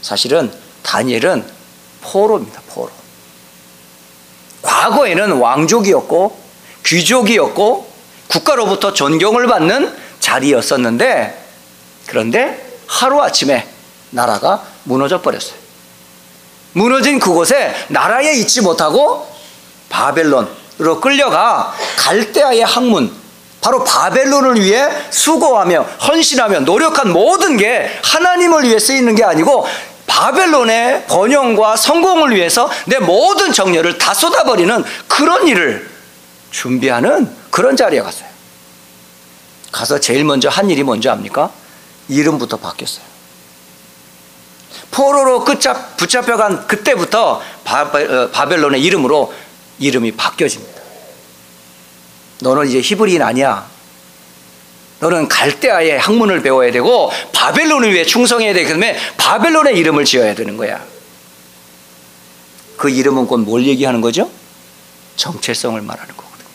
[0.00, 0.52] 사실은
[0.84, 1.44] 다니엘은
[2.02, 2.90] 포로입니다, 포로.
[4.62, 6.38] 과거에는 왕족이었고
[6.86, 7.92] 귀족이었고
[8.28, 11.46] 국가로부터 존경을 받는 자리였었는데
[12.06, 13.68] 그런데 하루아침에
[14.10, 15.58] 나라가 무너져 버렸어요.
[16.74, 19.28] 무너진 그곳에 나라에 있지 못하고
[19.88, 23.12] 바벨론으 로 끌려가 갈대아의 학문
[23.60, 29.66] 바로 바벨론을 위해 수고하며 헌신하며 노력한 모든 게 하나님을 위해 쓰이는 게 아니고
[30.06, 35.90] 바벨론의 번영과 성공을 위해서 내 모든 정열을 다 쏟아버리는 그런 일을
[36.52, 38.28] 준비하는 그런 자리에 갔어요.
[39.72, 41.50] 가서 제일 먼저 한 일이 뭔지 압니까?
[42.08, 43.04] 이름부터 바뀌었어요.
[44.90, 49.32] 포로로 끝잡, 붙잡혀간 그때부터 어, 바벨론의 이름으로
[49.78, 50.82] 이름이 바뀌어집니다.
[52.40, 53.68] 너는 이제 히브리인 아니야.
[55.00, 60.84] 너는 갈대아의 학문을 배워야 되고 바벨론을 위해 충성해야 되기 때문에 바벨론의 이름을 지어야 되는 거야.
[62.76, 64.30] 그 이름은 곧 뭘 얘기하는 거죠?
[65.16, 66.48] 정체성을 말하는 거거든요.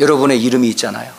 [0.00, 1.12] 여러분의 이름이 있잖아요.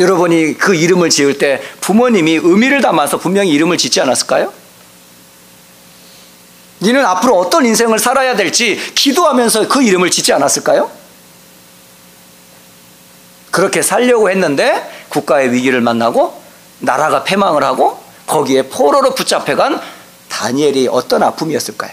[0.00, 4.52] 여러분이 그 이름을 지을 때 부모님이 의미를 담아서 분명히 이름을 짓지 않았을까요?
[6.84, 10.90] 니는 앞으로 어떤 인생을 살아야 될지 기도하면서 그 이름을 짓지 않았을까요?
[13.50, 16.42] 그렇게 살려고 했는데 국가의 위기를 만나고
[16.80, 19.80] 나라가 패망을 하고 거기에 포로로 붙잡혀간
[20.28, 21.92] 다니엘이 어떤 아픔이었을까요?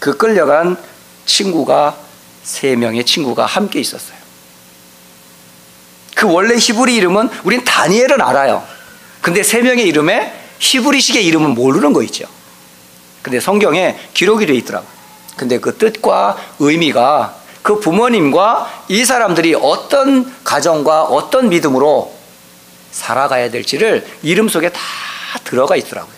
[0.00, 0.76] 그 끌려간
[1.24, 1.96] 친구가
[2.42, 4.18] 세 명의 친구가 함께 있었어요.
[6.14, 8.66] 그 원래 히브리 이름은 우린 다니엘은 알아요.
[9.22, 12.24] 근데 세 명의 이름에 히브리식의 이름은 모르는 거 있죠.
[13.22, 14.90] 근데 성경에 기록이 되어 있더라고요.
[15.36, 22.14] 근데 그 뜻과 의미가 그 부모님과 이 사람들이 어떤 가정과 어떤 믿음으로
[22.90, 24.80] 살아가야 될지를 이름 속에 다
[25.44, 26.14] 들어가 있더라고요.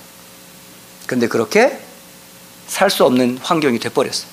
[1.07, 1.81] 근데 그렇게
[2.67, 4.29] 살 수 없는 환경이 돼버렸어요.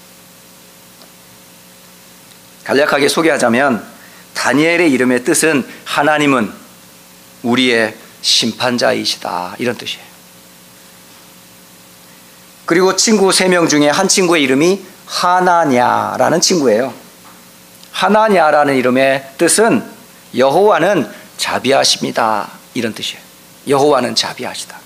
[2.64, 3.86] 간략하게 소개하자면
[4.34, 6.51] 다니엘의 이름의 뜻은 하나님은
[7.43, 10.03] 우리의 심판자이시다 이런 뜻이에요.
[12.65, 16.93] 그리고 친구 세명 중에 한 친구의 이름이 하나냐라는 친구예요.
[17.91, 19.84] 하나냐라는 이름의 뜻은
[20.36, 22.49] 여호와는 자비하십니다.
[22.74, 23.21] 이런 뜻이에요.
[23.67, 24.80] 여호와는 자비하시다.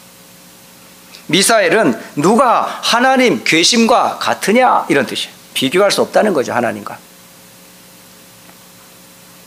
[1.27, 5.33] 미사엘은 누가 하나님 괴심과 같으냐 이런 뜻이에요.
[5.53, 6.97] 비교할 수 없다는 거죠 하나님과.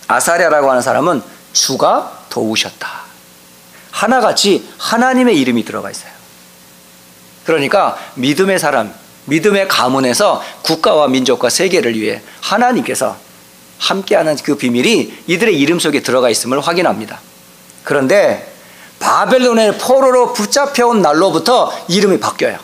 [0.06, 1.22] 아사랴라고 하는 사람은
[1.52, 3.09] 주가 도우셨다.
[3.90, 6.10] 하나같이 하나님의 이름이 들어가 있어요.
[7.44, 8.92] 그러니까 믿음의 사람,
[9.26, 13.16] 믿음의 가문에서 국가와 민족과 세계를 위해 하나님께서
[13.78, 17.20] 함께하는 그 비밀이 이들의 이름 속에 들어가 있음을 확인합니다.
[17.82, 18.52] 그런데
[18.98, 22.58] 바벨론의 포로로 붙잡혀온 날로부터 이름이 바뀌어요.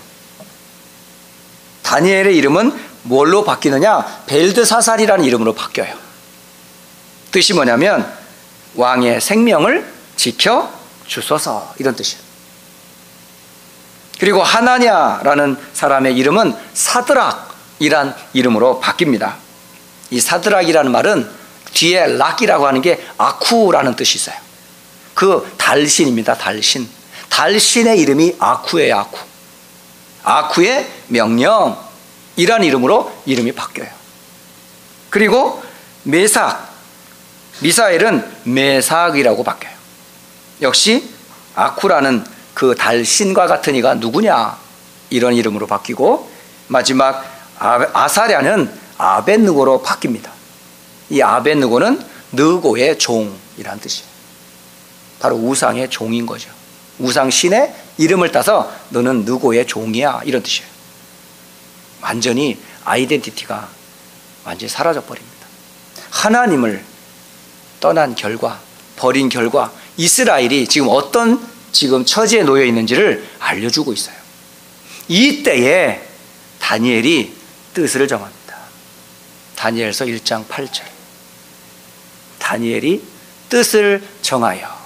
[1.82, 2.72] 다니엘의 이름은
[3.04, 4.24] 뭘로 바뀌느냐?
[4.26, 5.94] 벨드사살이라는 이름으로 바뀌어요.
[7.30, 8.12] 뜻이 뭐냐면
[8.74, 10.75] 왕의 생명을 지켜
[11.06, 12.22] 주소서 이런 뜻이에요.
[14.18, 19.34] 그리고 하나냐라는 사람의 이름은 사드락이란 이름으로 바뀝니다.
[20.10, 21.30] 이 사드락이라는 말은
[21.74, 24.36] 뒤에 락이라고 하는 게 아쿠라는 뜻이 있어요.
[25.14, 26.34] 그 달신입니다.
[26.34, 26.88] 달신.
[27.28, 28.98] 달신의 이름이 아쿠예요.
[28.98, 29.18] 아쿠.
[30.22, 33.88] 아쿠의 명령이란 이름으로 이름이 바뀌어요.
[35.10, 35.62] 그리고
[36.04, 36.74] 메삭,
[37.60, 39.75] 미사엘은 메삭이라고 바뀌어요.
[40.62, 41.08] 역시
[41.54, 44.58] 아쿠라는 그 달 신과 같은 이가 누구냐
[45.10, 46.30] 이런 이름으로 바뀌고
[46.68, 47.24] 마지막
[47.58, 50.30] 아사랴는 아벤느고로 바뀝니다.
[51.10, 52.02] 이 아벤느고는
[52.32, 54.08] 느고의 종이란 뜻이에요.
[55.20, 56.50] 바로 우상의 종인 거죠.
[56.98, 60.68] 우상 신의 이름을 따서 너는 느고의 종이야 이런 뜻이에요.
[62.00, 63.68] 완전히 아이덴티티가
[64.44, 65.46] 완전히 사라져 버립니다.
[66.10, 66.82] 하나님을
[67.80, 68.58] 떠난 결과,
[68.96, 74.16] 버린 결과 이스라엘이 지금 어떤 지금 처지에 놓여 있는지를 알려주고 있어요.
[75.08, 76.00] 이 때에
[76.58, 77.32] 다니엘이
[77.74, 78.56] 뜻을 정합니다.
[79.56, 80.82] 다니엘서 1장 8절.
[82.38, 83.02] 다니엘이
[83.48, 84.76] 뜻을 정하여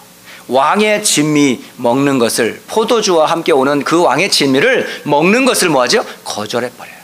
[0.48, 6.04] 왕의 진미 먹는 것을 포도주와 함께 오는 그 왕의 진미를 먹는 것을 뭐하죠?
[6.24, 7.00] 거절해 버려요.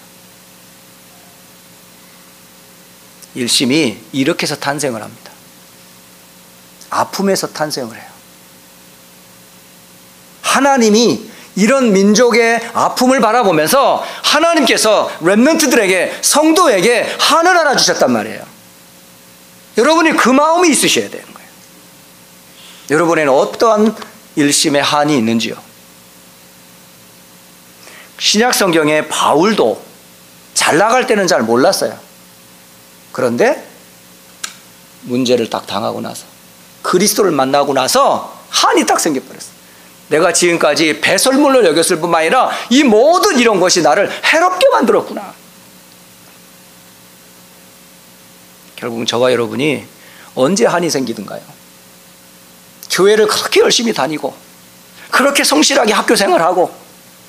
[3.35, 5.31] 일심이 이렇게 해서 탄생을 합니다.
[6.91, 8.17] 아픔에서 탄생을 해요.
[10.43, 18.45] 하나님이 이런 민족의 아픔을 바라보면서 하나님께서 랩런트들에게 성도에게 한을 하나 주셨단 말이에요.
[19.79, 21.49] 여러분이 그 마음이 있으셔야 되는 거예요.
[22.91, 23.97] 여러분에는 어떠한
[24.37, 25.55] 일심의 한이 있는지요?
[28.19, 29.83] 신약 성경에 바울도
[30.55, 31.99] 잘 나갈 때는 잘 몰랐어요.
[33.13, 33.67] 그런데
[35.03, 36.36] 문제를 딱 당하고 나서
[36.87, 39.57] 그리스도를 만나고 나서 한이 딱 생겨버렸어요.
[40.09, 45.35] 내가 지금까지 배설물로 여겼을 뿐만 아니라 이 모든 이런 것이 나를 해롭게 만들었구나.
[48.77, 49.85] 결국은 저와 여러분이
[50.35, 51.41] 언제 한이 생기든가요?
[52.91, 54.35] 교회를 그렇게 열심히 다니고,
[55.11, 56.73] 그렇게 성실하게 학교 생활하고,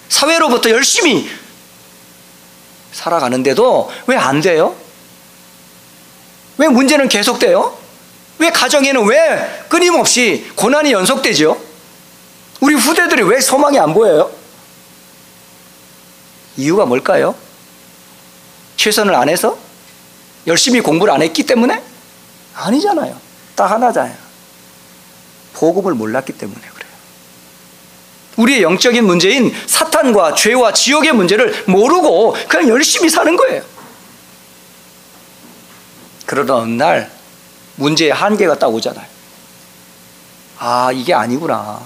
[0.09, 1.29] 사회로부터 열심히
[2.91, 4.75] 살아가는데도 왜 안 돼요?
[6.57, 7.76] 왜 문제는 계속돼요?
[8.39, 11.59] 왜 가정에는 왜 끊임없이 고난이 연속되죠?
[12.59, 14.31] 우리 후대들이 왜 소망이 안 보여요?
[16.55, 17.35] 이유가 뭘까요?
[18.77, 19.57] 최선을 안 해서?
[20.45, 21.83] 열심히 공부를 안 했기 때문에?
[22.55, 23.19] 아니잖아요.
[23.55, 24.15] 딱 하나잖아요.
[25.53, 26.91] 복음을 몰랐기 때문에 그래요.
[28.37, 33.63] 우리의 영적인 문제인 사탄과 죄와 지옥의 문제를 모르고 그냥 열심히 사는 거예요.
[36.25, 37.16] 그러다 어느 날
[37.77, 39.07] 문제의 한계가 딱 오잖아요.
[40.59, 41.81] 아, 이게 아니구나.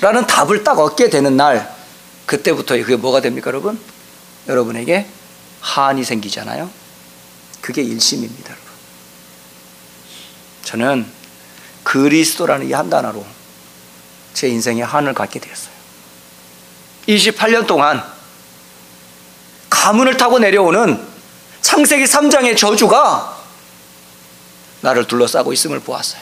[0.00, 1.74] 라는 답을 딱 얻게 되는 날,
[2.26, 3.80] 그때부터 그게 뭐가 됩니까, 여러분?
[4.46, 5.06] 여러분에게
[5.60, 6.70] 한이 생기잖아요.
[7.60, 8.68] 그게 일심입니다, 여러분.
[10.62, 11.06] 저는
[11.82, 13.24] 그리스도라는 이 한 단어로
[14.34, 15.72] 제 인생에 한을 갖게 되었어요.
[17.08, 18.04] 28년 동안
[19.70, 21.02] 가문을 타고 내려오는
[21.62, 23.37] 창세기 3장의 저주가
[24.80, 26.20] 나를 둘러싸고 있음을 보았어요.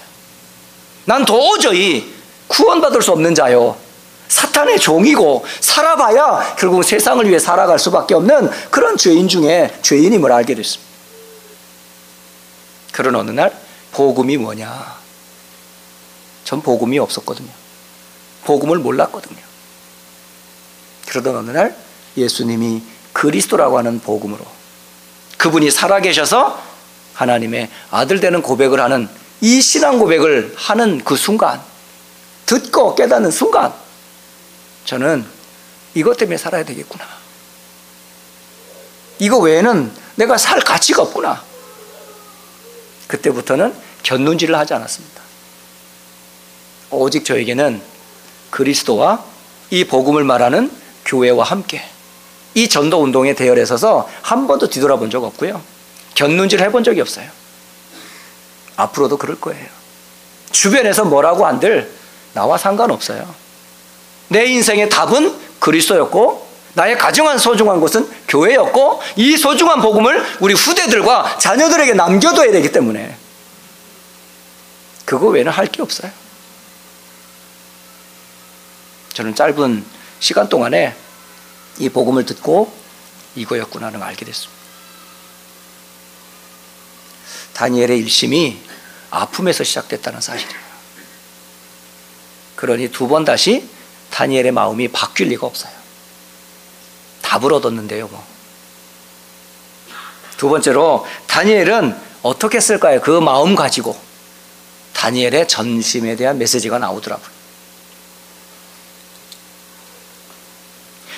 [1.05, 2.13] 난 도저히
[2.49, 3.77] 구원받을 수 없는 자요.
[4.29, 10.87] 사탄의 종이고 살아봐야 결국 세상을 위해 살아갈 수밖에 없는 그런 죄인 중에 죄인임을 알게 됐습니다.
[12.93, 13.57] 그런 어느 날
[13.93, 14.97] 복음이 뭐냐?
[16.45, 17.51] 전 복음이 없었거든요.
[18.45, 19.39] 복음을 몰랐거든요.
[21.09, 21.77] 그러던 어느 날
[22.17, 22.83] 예수님이
[23.13, 24.45] 그리스도라고 하는 복음으로
[25.39, 26.76] 그분이 살아계셔서
[27.17, 29.09] 하나님의 아들 되는 고백을 하는
[29.41, 31.61] 이 신앙 고백을 하는 그 순간
[32.47, 33.73] 듣고 깨닫는 순간
[34.85, 35.27] 저는
[35.95, 37.05] 이것 때문에 살아야 되겠구나.
[39.19, 41.43] 이거 외에는 내가 살 가치가 없구나.
[43.09, 45.23] 그때부터는 견눈질을 하지 않았습니다.
[46.91, 47.83] 오직 저에게는
[48.51, 49.25] 그리스도와
[49.71, 50.71] 이 복음을 말하는
[51.05, 51.83] 교회와 함께
[52.55, 55.76] 이 전도 운동에 대열에 서서 한 번도 뒤돌아본 적 없고요.
[56.17, 57.31] 견눈질 해본 적이 없어요.
[58.77, 59.67] 앞으로도 그럴 거예요.
[60.51, 61.91] 주변에서 뭐라고 한들
[62.33, 63.33] 나와 상관없어요.
[64.29, 71.95] 내 인생의 답은 그리스도였고 나의 가정한 소중한 곳은 교회였고 이 소중한 복음을 우리 후대들과 자녀들에게
[71.95, 73.17] 남겨둬야 되기 때문에
[75.05, 76.11] 그거 외에는 할 게 없어요.
[79.13, 79.85] 저는 짧은
[80.21, 80.95] 시간 동안에
[81.79, 82.71] 이 복음을 듣고
[83.35, 84.56] 이거였구나를 알게 됐습니다.
[87.57, 88.61] 다니엘의 일심이
[89.11, 90.61] 아픔에서 시작됐다는 사실이에요.
[92.55, 93.67] 그러니 두 번 다시
[94.11, 95.73] 다니엘의 마음이 바뀔 리가 없어요.
[97.23, 98.25] 답을 얻었는데요, 뭐.
[100.37, 103.01] 두 번째로 다니엘은 어떻게 쓸까요?
[103.01, 103.99] 그 마음 가지고
[104.93, 107.37] 다니엘의 전심에 대한 메시지가 나오더라고요.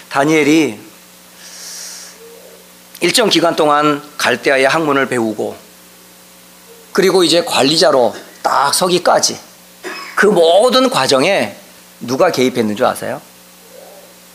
[0.08, 0.78] 다니엘이
[3.00, 5.67] 일정 기간 동안 갈대아의 학문을 배우고
[6.92, 9.38] 그리고 이제 관리자로 딱 서기까지
[10.14, 11.56] 그 모든 과정에
[12.00, 13.20] 누가 개입했는 줄 아세요?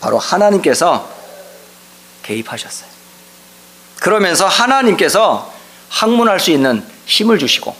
[0.00, 1.08] 바로 하나님께서
[2.22, 2.88] 개입하셨어요.
[4.00, 5.52] 그러면서 하나님께서
[5.88, 7.74] 학문할 수 있는 힘을 주시고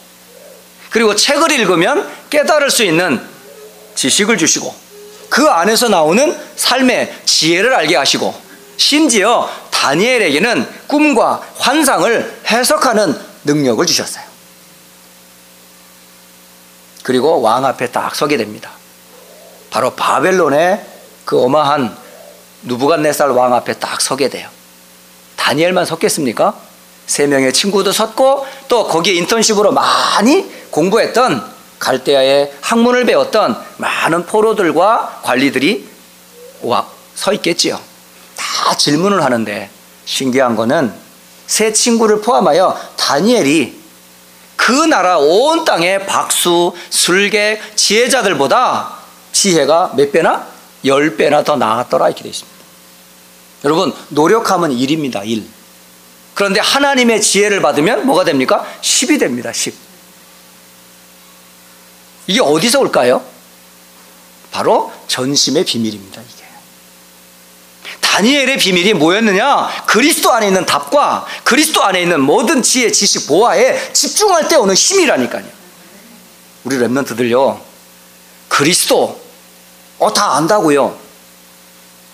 [0.91, 3.21] 그리고 책을 읽으면 깨달을 수 있는
[3.95, 4.75] 지식을 주시고
[5.29, 8.35] 그 안에서 나오는 삶의 지혜를 알게 하시고
[8.77, 14.34] 심지어 다니엘에게는 꿈과 환상을 해석하는 능력을 주셨어요.
[17.05, 18.71] 그리고 왕 앞에 딱 서게 됩니다.
[19.71, 20.83] 바로 바벨론의
[21.27, 21.95] 그 어마한
[22.63, 24.49] 누부갓네살 왕 앞에 딱 서게 돼요.
[25.37, 26.55] 다니엘만 섰겠습니까?
[27.07, 31.45] 세 명의 친구도 섰고 또 거기에 인턴십으로 많이 공부했던
[31.79, 35.87] 갈대아의 학문을 배웠던 많은 포로들과 관리들이
[36.63, 37.79] 와, 서 있겠지요.
[38.35, 39.69] 다 질문을 하는데
[40.07, 40.91] 신기한 거는
[41.47, 43.84] 세 친구를 포함하여 다니엘이
[44.65, 48.95] 그 나라 온 땅의 박수, 술객, 지혜자들보다
[49.31, 50.47] 지혜가 몇 배나?
[50.87, 52.59] 열 배나 더 나았더라 이렇게 되어 있습니다.
[53.65, 55.23] 여러분 노력하면 일입니다.
[55.23, 55.47] 일.
[56.33, 58.65] 그런데 하나님의 지혜를 받으면 뭐가 됩니까?
[58.81, 59.53] 10이 됩니다.
[59.53, 59.75] 10.
[62.29, 63.23] 이게 어디서 올까요?
[64.51, 66.23] 바로 전심의 비밀입니다.
[66.23, 66.44] 이게.
[68.15, 69.69] 다니엘의 비밀이 뭐였느냐?
[69.87, 75.45] 그리스도 안에 있는 답과 그리스도 안에 있는 모든 지혜, 지식, 보화에 집중할 때 오는 힘이라니까요.
[76.63, 77.59] 우리 랩런트들요.
[78.49, 79.21] 그리스도
[79.99, 80.97] 어 다 안다고요.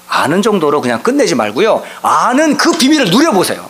[0.09, 1.85] 아는 정도로 그냥 끝내지 말고요.
[2.01, 3.69] 아는 그 비밀을 누려보세요.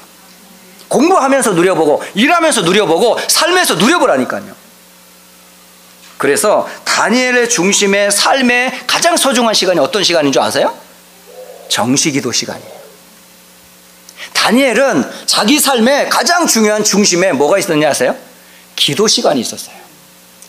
[0.86, 4.54] 공부하면서 누려보고 일하면서 누려보고 삶에서 누려보라니까요.
[6.16, 10.89] 그래서 다니엘의 중심의 삶의 가장 소중한 시간이 어떤 시간인 줄 아세요?
[11.70, 12.80] 정시기도 시간이에요.
[14.34, 18.14] 다니엘은 자기 삶의 가장 중요한 중심에 뭐가 있었냐 아세요?
[18.76, 19.74] 기도 시간이 있었어요.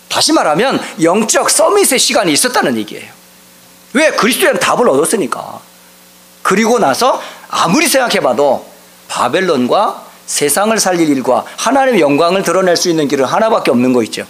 [0.09, 3.11] 다시 말하면 영적 서밋의 시간이 있었다는 얘기예요.
[3.93, 4.11] 왜?
[4.11, 5.61] 그리스도의 답을 얻었으니까.
[6.41, 8.65] 그리고 나서 아무리 생각해봐도
[9.07, 14.25] 바벨론과 세상을 살릴 일과 하나님의 영광을 드러낼 수 있는 길은 하나밖에 없는 거 있죠.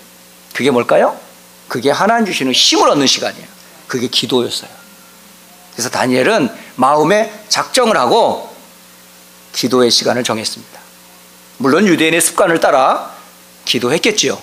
[0.53, 1.17] 그게 뭘까요?
[1.67, 3.47] 그게 하나님 주시는 힘을 얻는 시간이에요.
[3.87, 4.80] 그게 기도였어요.
[5.81, 8.53] 그래서 다니엘은 마음에 작정을 하고
[9.53, 10.79] 기도의 시간을 정했습니다.
[11.57, 13.11] 물론 유대인의 습관을 따라
[13.65, 14.37] 기도했겠지요.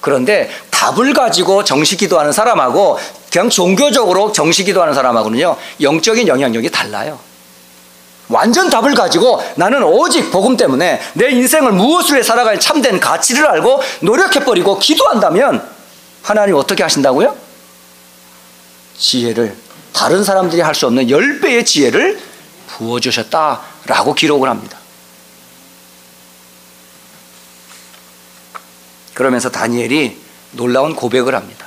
[0.00, 2.98] 그런데 답을 가지고 정식 기도하는 사람하고
[3.30, 7.20] 그냥 종교적으로 정식 기도하는 사람하고는요, 영적인 영향력이 달라요.
[8.28, 13.80] 완전 답을 가지고 나는 오직 복음 때문에 내 인생을 무엇을 위해 살아갈 참된 가치를 알고
[14.00, 15.64] 노력해버리고 기도한다면
[16.22, 17.36] 하나님 어떻게 하신다고요?
[18.98, 19.61] 지혜를
[19.92, 22.20] 다른 사람들이 할 수 없는 10배의 지혜를
[22.68, 24.78] 부어주셨다라고 기록을 합니다.
[29.14, 30.16] 그러면서 다니엘이
[30.52, 31.66] 놀라운 고백을 합니다.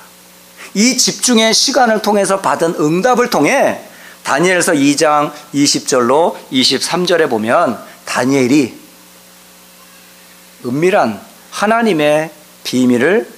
[0.73, 3.81] 이 집중의 시간을 통해서 받은 응답을 통해
[4.23, 8.77] 다니엘서 2장 20절로 23절에 보면 다니엘이
[10.65, 11.22] 은밀한
[11.52, 12.31] 하나님의
[12.64, 13.31] 비밀을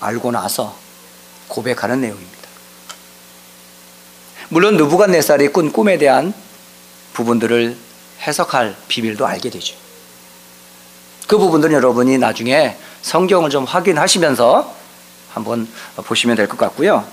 [0.00, 0.76] 알고 나서
[1.48, 2.33] 고백하는 내용입니다.
[4.54, 6.32] 물론 느부갓네살이 꾼 꿈에 대한
[7.12, 7.76] 부분들을
[8.20, 9.74] 해석할 비밀도 알게 되죠.
[11.26, 14.72] 그 부분들은 여러분이 나중에 성경을 좀 확인하시면서
[15.32, 15.66] 한번
[15.96, 17.04] 보시면 될 것 같고요.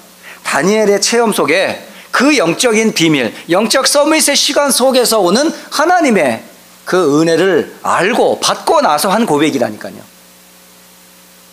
[0.43, 6.43] 다니엘의 체험 속에 그 영적인 비밀, 영적 서밋의 시간 속에서 오는 하나님의
[6.85, 9.95] 그 은혜를 알고 받고 나서 한 고백이라니까요.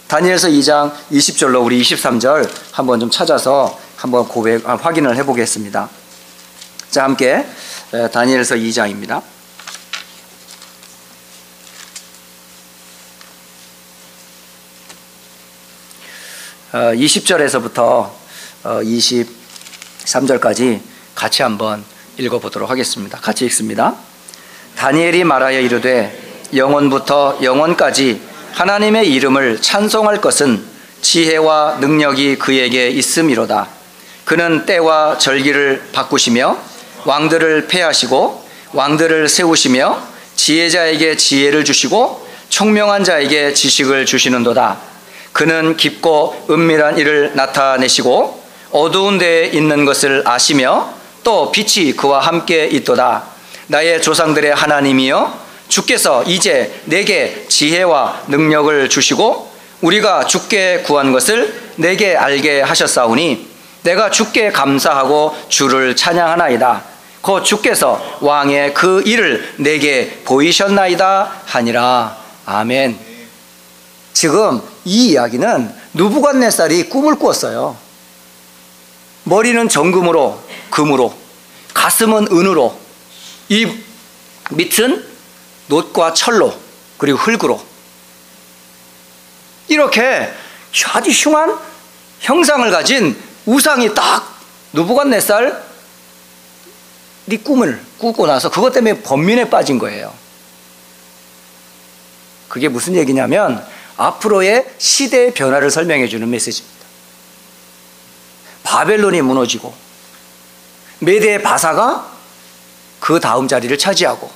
[0.08, 5.90] 다니엘서 2장 20절로 우리 23절 한번 좀 찾아서 한번 고백 아, 확인을 해 보겠습니다.
[6.88, 7.44] 자, 함께
[8.12, 9.22] 다니엘서 2장입니다.
[16.72, 18.10] 20절에서부터
[18.62, 20.80] 23절까지
[21.16, 21.84] 같이 한번
[22.18, 23.18] 읽어보도록 하겠습니다.
[23.18, 23.96] 같이 읽습니다.
[24.76, 28.22] 다니엘이 말하여 이르되 영원부터 영원까지
[28.52, 30.64] 하나님의 이름을 찬송할 것은
[31.02, 33.77] 지혜와 능력이 그에게 있음이로다.
[34.28, 36.58] 그는 때와 절기를 바꾸시며
[37.06, 38.44] 왕들을 패하시고
[38.74, 40.02] 왕들을 세우시며
[40.36, 44.76] 지혜자에게 지혜를 주시고 총명한 자에게 지식을 주시는도다.
[45.32, 48.42] 그는 깊고 은밀한 일을 나타내시고
[48.72, 50.92] 어두운 데에 있는 것을 아시며
[51.24, 53.24] 또 빛이 그와 함께 있도다.
[53.68, 59.50] 나의 조상들의 하나님이여 주께서 이제 내게 지혜와 능력을 주시고
[59.80, 63.57] 우리가 주께 구한 것을 내게 알게 하셨사오니
[63.88, 66.84] 내가 주께 감사하고 주를 찬양하나이다.
[67.22, 72.16] 곧 주께서 왕의 그 일을 내게 보이셨나이다 하니라.
[72.44, 72.98] 아멘.
[74.12, 77.78] 지금 이 이야기는 누부갓네살이 꿈을 꾸었어요.
[79.24, 81.14] 머리는 정금으로 금으로
[81.72, 82.78] 가슴은 은으로
[83.48, 83.72] 이
[84.50, 85.02] 밑은
[85.68, 86.54] 놋과 철로
[86.98, 87.58] 그리고 흙으로
[89.68, 90.30] 이렇게
[90.92, 91.58] 아주 흉한
[92.20, 94.38] 형상을 가진 우상이 딱
[94.74, 95.52] 누부갓네살이
[97.42, 100.12] 꿈을 꾸고 나서 그것 때문에 번민에 빠진 거예요.
[102.48, 103.66] 그게 무슨 얘기냐면
[103.96, 106.78] 앞으로의 시대의 변화를 설명해 주는 메시지입니다.
[108.64, 109.72] 바벨론이 무너지고
[110.98, 112.06] 메대 바사가
[113.00, 114.30] 그 다음 자리를 차지하고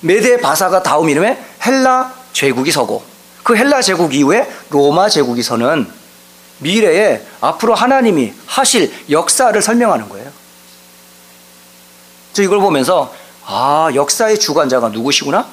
[0.00, 3.04] 메대 바사가 다음 이름에 헬라 제국이 서고
[3.44, 5.97] 그 헬라 제국 이후에 로마 제국이 서는
[6.58, 10.30] 미래에 앞으로 하나님이 하실 역사를 설명하는 거예요.
[12.32, 13.14] 저 이걸 보면서
[13.46, 15.46] 아 역사의 주관자가 누구시구나?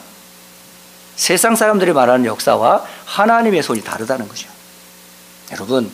[1.15, 4.49] 세상 사람들이 말하는 역사와 하나님의 손이 다르다는 거죠.
[5.51, 5.91] 여러분,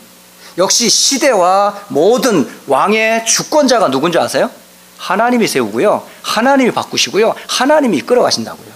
[0.57, 4.49] 역시 시대와 모든 왕의 주권자가 누군지 아세요?
[4.97, 6.05] 하나님이 세우고요.
[6.21, 7.35] 하나님이 바꾸시고요.
[7.47, 8.71] 하나님이 이끌어 가신다고요.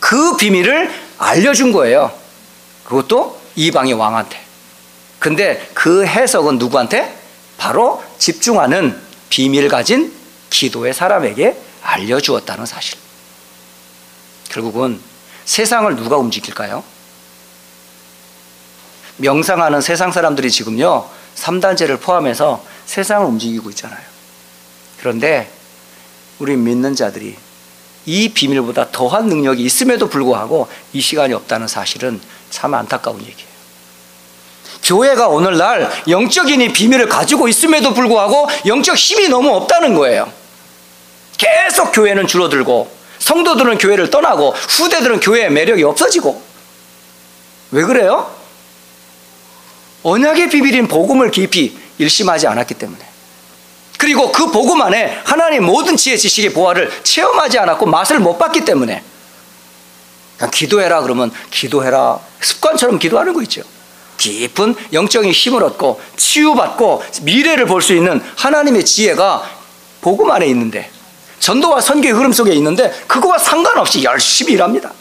[0.00, 2.12] 그 비밀을 알려준 거예요.
[2.84, 4.45] 그것도 이방의 왕한테.
[5.26, 7.12] 근데 그 해석은 누구한테?
[7.58, 8.96] 바로 집중하는
[9.28, 10.14] 비밀 가진
[10.50, 12.96] 기도의 사람에게 알려주었다는 사실.
[14.48, 15.00] 결국은
[15.44, 16.84] 세상을 누가 움직일까요?
[19.16, 24.06] 명상하는 세상 사람들이 지금요, 3단체를 포함해서 세상을 움직이고 있잖아요.
[25.00, 25.50] 그런데
[26.38, 27.34] 우리 믿는 자들이
[28.04, 32.20] 이 비밀보다 더한 능력이 있음에도 불구하고 이 시간이 없다는 사실은
[32.50, 33.55] 참 안타까운 얘기예요.
[34.86, 40.32] 교회가 오늘날 영적인 이 비밀을 가지고 있음에도 불구하고 영적 힘이 너무 없다는 거예요.
[41.36, 46.40] 계속 교회는 줄어들고 성도들은 교회를 떠나고 후대들은 교회의 매력이 없어지고.
[47.72, 48.32] 왜 그래요?
[50.04, 53.04] 언약의 비밀인 복음을 깊이 일심하지 않았기 때문에.
[53.98, 59.02] 그리고 그 복음 안에 하나님 모든 지혜 지식의 보화를 체험하지 않았고 맛을 못 봤기 때문에.
[60.36, 62.20] 그냥 기도해라 그러면 기도해라.
[62.40, 63.62] 습관처럼 기도하는 거 있죠
[64.16, 69.48] 깊은 영적인 힘을 얻고 치유받고 미래를 볼 수 있는 하나님의 지혜가
[70.00, 70.90] 복음 안에 있는데
[71.38, 74.92] 전도와 선교의 흐름 속에 있는데 그거와 상관없이 열심히 일합니다.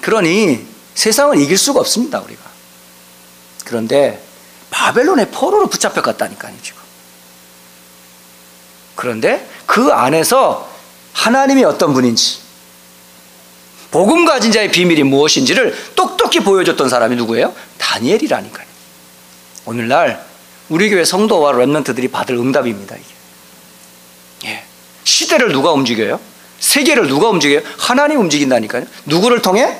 [0.00, 2.42] 그러니 세상을 이길 수가 없습니다, 우리가.
[3.64, 4.22] 그런데
[4.70, 6.82] 바벨론의 포로로 붙잡혀 갔다니까요, 지금.
[8.94, 10.68] 그런데 그 안에서
[11.14, 12.40] 하나님이 어떤 분인지,
[13.92, 17.54] 복음 가진 자의 비밀이 무엇인지를 똑똑히 보여줬던 사람이 누구예요?
[17.78, 18.66] 다니엘이라니까요.
[19.66, 20.24] 오늘날
[20.70, 22.96] 우리 교회 성도와 랩런트들이 받을 응답입니다.
[22.96, 23.06] 이게.
[24.46, 24.64] 예.
[25.04, 26.18] 시대를 누가 움직여요?
[26.58, 27.60] 세계를 누가 움직여요?
[27.78, 28.86] 하나님 움직인다니까요.
[29.04, 29.78] 누구를 통해?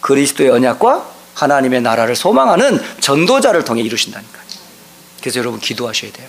[0.00, 4.46] 그리스도의 언약과 하나님의 나라를 소망하는 전도자를 통해 이루신다니까요.
[5.20, 6.28] 그래서 여러분 기도하셔야 돼요.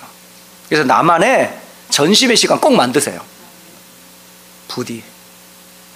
[0.67, 1.57] 그래서 나만의
[1.89, 3.21] 전심의 시간 꼭 만드세요.
[4.67, 5.01] 부디.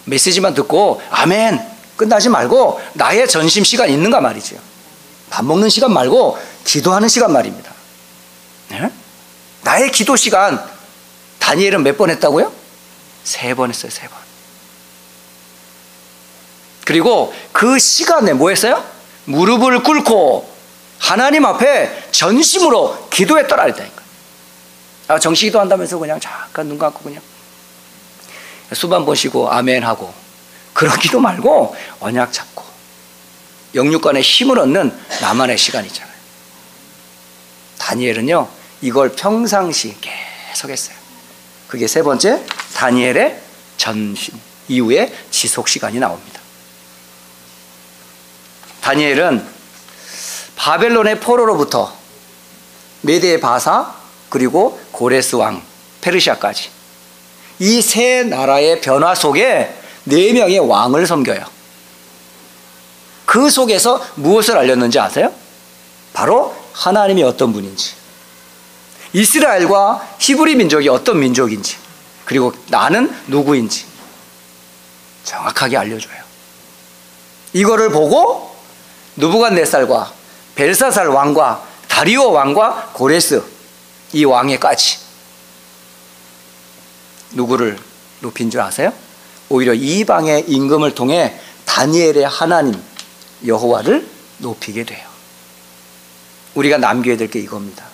[0.05, 1.59] 메시지만 듣고 아멘
[1.97, 4.55] 끝나지 말고 나의 전심 시간 있는가 말이죠.
[5.29, 7.71] 밥 먹는 시간 말고 기도하는 시간 말입니다.
[8.69, 8.91] 네?
[9.63, 10.59] 나의 기도 시간
[11.39, 12.51] 다니엘은 몇 번 했다고요?
[13.23, 14.17] 세 번 했어요, 세 번.
[16.85, 18.83] 그리고 그 시간에 뭐 했어요?
[19.25, 20.49] 무릎을 꿇고
[20.97, 24.01] 하나님 앞에 전심으로 기도했더라 했다니까.
[25.07, 27.21] 아, 정식 기도한다면서 그냥 잠깐 눈 감고 그냥
[28.73, 30.13] 수반 보시고 아멘 하고
[30.73, 32.63] 그런 기도 말고 언약 잡고
[33.75, 36.11] 영육간의 힘을 얻는 나만의 시간이잖아요.
[37.77, 38.47] 다니엘은요
[38.81, 40.95] 이걸 평상시 계속 했어요.
[41.67, 42.43] 그게 세 번째
[42.75, 43.41] 다니엘의
[43.77, 46.39] 전신 이후에 지속 시간이 나옵니다.
[48.81, 49.45] 다니엘은
[50.55, 51.95] 바벨론의 포로로부터
[53.01, 53.95] 메대 바사
[54.29, 55.61] 그리고 고레스 왕
[56.01, 56.69] 페르시아까지
[57.61, 59.71] 이 세 나라의 변화 속에
[60.05, 61.45] 네 명의 왕을 섬겨요.
[63.27, 65.31] 그 속에서 무엇을 알렸는지 아세요?
[66.11, 67.93] 바로 하나님이 어떤 분인지,
[69.13, 71.77] 이스라엘과 히브리 민족이 어떤 민족인지,
[72.25, 73.85] 그리고 나는 누구인지
[75.23, 76.19] 정확하게 알려줘요.
[77.53, 78.55] 이거를 보고
[79.17, 80.11] 누부갓네살과
[80.55, 83.43] 벨사살 왕과 다리오 왕과 고레스
[84.13, 84.97] 이 왕의까지
[87.33, 87.77] 누구를
[88.19, 88.93] 높인 줄 아세요?
[89.49, 92.81] 오히려 이방의 임금을 통해 다니엘의 하나님
[93.45, 95.07] 여호와를 높이게 돼요.
[96.55, 97.85] 우리가 남겨야 될 게 이겁니다.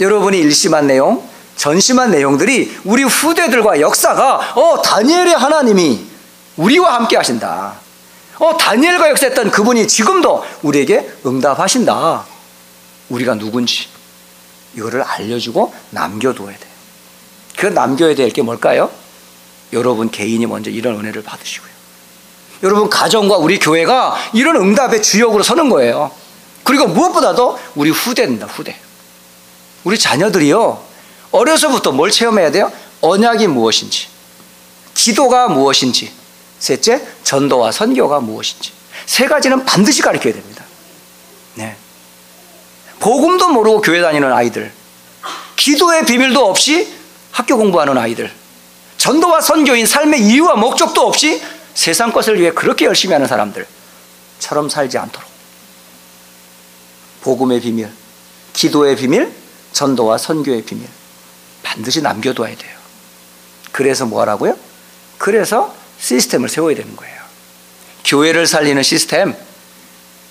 [0.00, 6.04] 여러분이 일심한 내용, 전심한 내용들이 우리 후대들과 역사가 어 다니엘의 하나님이
[6.56, 7.74] 우리와 함께 하신다.
[8.38, 12.24] 어 다니엘과 역사했던 그분이 지금도 우리에게 응답하신다.
[13.08, 13.86] 우리가 누군지
[14.76, 16.73] 이거를 알려주고 남겨둬야 돼요.
[17.56, 18.90] 그 남겨야 될 게 뭘까요?
[19.72, 21.70] 여러분 개인이 먼저 이런 은혜를 받으시고요.
[22.62, 26.10] 여러분 가정과 우리 교회가 이런 응답의 주역으로 서는 거예요.
[26.62, 28.46] 그리고 무엇보다도 우리 후대입니다.
[28.46, 28.76] 후대.
[29.84, 30.82] 우리 자녀들이요.
[31.30, 32.72] 어려서부터 뭘 체험해야 돼요?
[33.00, 34.06] 언약이 무엇인지,
[34.94, 36.10] 기도가 무엇인지,
[36.58, 38.72] 셋째 전도와 선교가 무엇인지
[39.04, 40.64] 세 가지는 반드시 가르쳐야 됩니다.
[41.54, 41.76] 네.
[43.00, 44.72] 복음도 모르고 교회 다니는 아이들,
[45.56, 46.88] 기도의 비밀도 없이
[47.34, 48.30] 학교 공부하는 아이들,
[48.96, 51.42] 전도와 선교인 삶의 이유와 목적도 없이
[51.74, 55.28] 세상 것을 위해 그렇게 열심히 하는 사람들처럼 살지 않도록
[57.22, 57.90] 복음의 비밀,
[58.52, 59.32] 기도의 비밀,
[59.72, 60.86] 전도와 선교의 비밀
[61.64, 62.78] 반드시 남겨둬야 돼요.
[63.72, 64.56] 그래서 뭐 하라고요?
[65.18, 67.20] 그래서 시스템을 세워야 되는 거예요.
[68.04, 69.34] 교회를 살리는 시스템,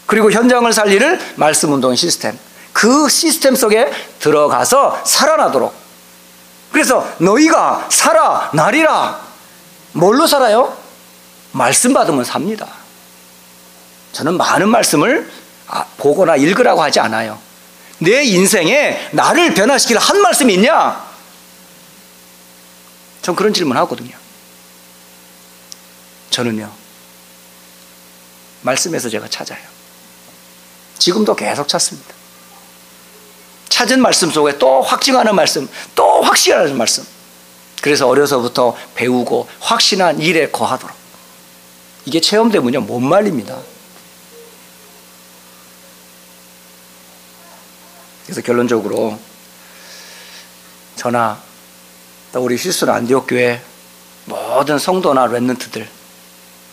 [0.06, 2.40] 그리고 현장을 살리는 말씀 운동 시스템.
[2.72, 5.83] 그 시스템 속에 들어가서 살아나도록.
[6.74, 9.22] 그래서 너희가 살아 나리라.
[9.92, 10.76] 뭘로 살아요?
[11.52, 12.68] 말씀 받으면 삽니다.
[14.12, 15.32] 저는 많은 말씀을
[15.68, 17.40] 아, 보거나 읽으라고 하지 않아요.
[18.00, 21.08] 내 인생에 나를 변화시킬 한 말씀이 있냐?
[23.22, 24.18] 전 그런 질문 하거든요.
[26.32, 26.72] 저는요,
[28.64, 29.62] 말씀에서 제가 찾아요.
[30.98, 32.16] 지금도 계속 찾습니다.
[33.74, 37.04] 찾은 말씀 속에 또 확증하는 말씀, 또 확신하는 말씀.
[37.82, 40.96] 그래서 어려서부터 배우고 확신한 일에 거하도록.
[42.06, 43.58] 이게 체험되면요, 못 말립니다.
[48.26, 49.18] 그래서 결론적으로
[50.96, 51.42] 저나
[52.32, 53.60] 또 우리 휴스턴 안디옥 교회
[54.26, 55.88] 모든 성도나 랩런트들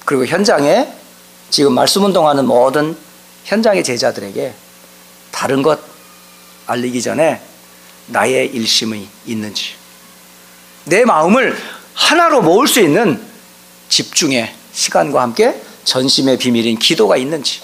[0.05, 0.93] 그리고 현장에
[1.49, 2.95] 지금 말씀 운동하는 모든
[3.45, 4.53] 현장의 제자들에게
[5.33, 5.90] 다른 것
[6.71, 7.41] 알리기 전에
[8.07, 9.75] 나의 일심이 있는지
[10.85, 11.57] 내 마음을
[11.95, 13.23] 하나로 모을 수 있는
[13.89, 17.61] 집중의 시간과 함께 전심의 비밀인 기도가 있는지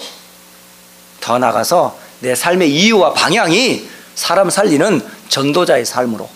[1.21, 6.29] 더 나가서 내 삶의 이유와 방향이 사람 살리는 전도자의 삶으로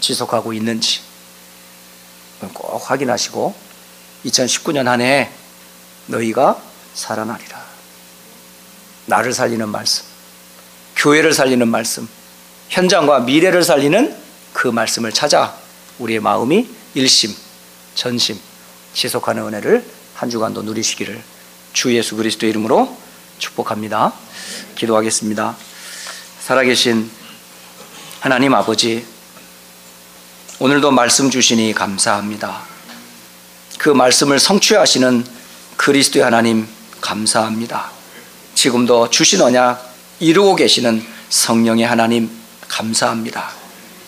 [0.00, 1.00] 지속하고 있는지
[2.52, 3.54] 꼭 확인하시고
[4.26, 5.30] 2019년 한 해
[6.06, 6.60] 너희가
[6.94, 7.64] 살아나리라.
[9.06, 10.04] 나를 살리는 말씀,
[10.96, 12.08] 교회를 살리는 말씀,
[12.68, 14.16] 현장과 미래를 살리는
[14.52, 15.54] 그 말씀을 찾아
[15.98, 17.34] 우리의 마음이 일심,
[17.94, 18.38] 전심,
[18.94, 21.22] 지속하는 은혜를 한 주간도 누리시기를
[21.72, 22.96] 주 예수 그리스도 이름으로
[23.38, 24.12] 축복합니다.
[24.76, 25.56] 기도하겠습니다.
[26.40, 27.10] 살아계신
[28.20, 29.06] 하나님 아버지,
[30.58, 32.62] 오늘도 말씀 주시니 감사합니다.
[33.78, 35.26] 그 말씀을 성취하시는
[35.76, 36.66] 그리스도의 하나님
[37.02, 37.90] 감사합니다.
[38.54, 42.30] 지금도 주신 언약 이루고 계시는 성령의 하나님
[42.68, 43.50] 감사합니다.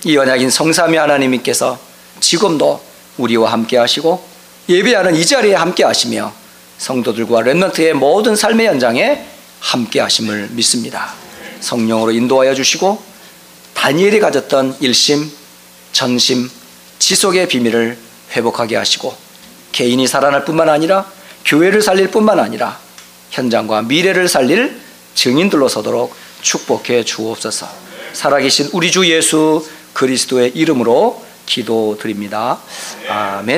[0.04, 1.78] 이 언약인 성삼위 하나님께서
[2.20, 2.80] 지금도
[3.18, 4.24] 우리와 함께 하시고
[4.68, 6.32] 예배하는 이 자리에 함께 하시며
[6.78, 9.24] 성도들과 렘넌트의 모든 삶의 현장에
[9.60, 11.14] 함께 하심을 믿습니다.
[11.60, 13.02] 성령으로 인도하여 주시고
[13.74, 15.30] 다니엘이 가졌던 일심,
[15.92, 16.48] 전심,
[16.98, 17.98] 지속의 비밀을
[18.32, 19.16] 회복하게 하시고
[19.72, 21.10] 개인이 살아날 뿐만 아니라
[21.44, 22.78] 교회를 살릴 뿐만 아니라
[23.30, 27.68] 현장과 미래를 살릴 증인들로 서도록 축복해 주옵소서.
[28.12, 32.58] 살아계신 우리 주 예수 그리스도의 이름으로 기도드립니다.
[33.08, 33.56] 아멘.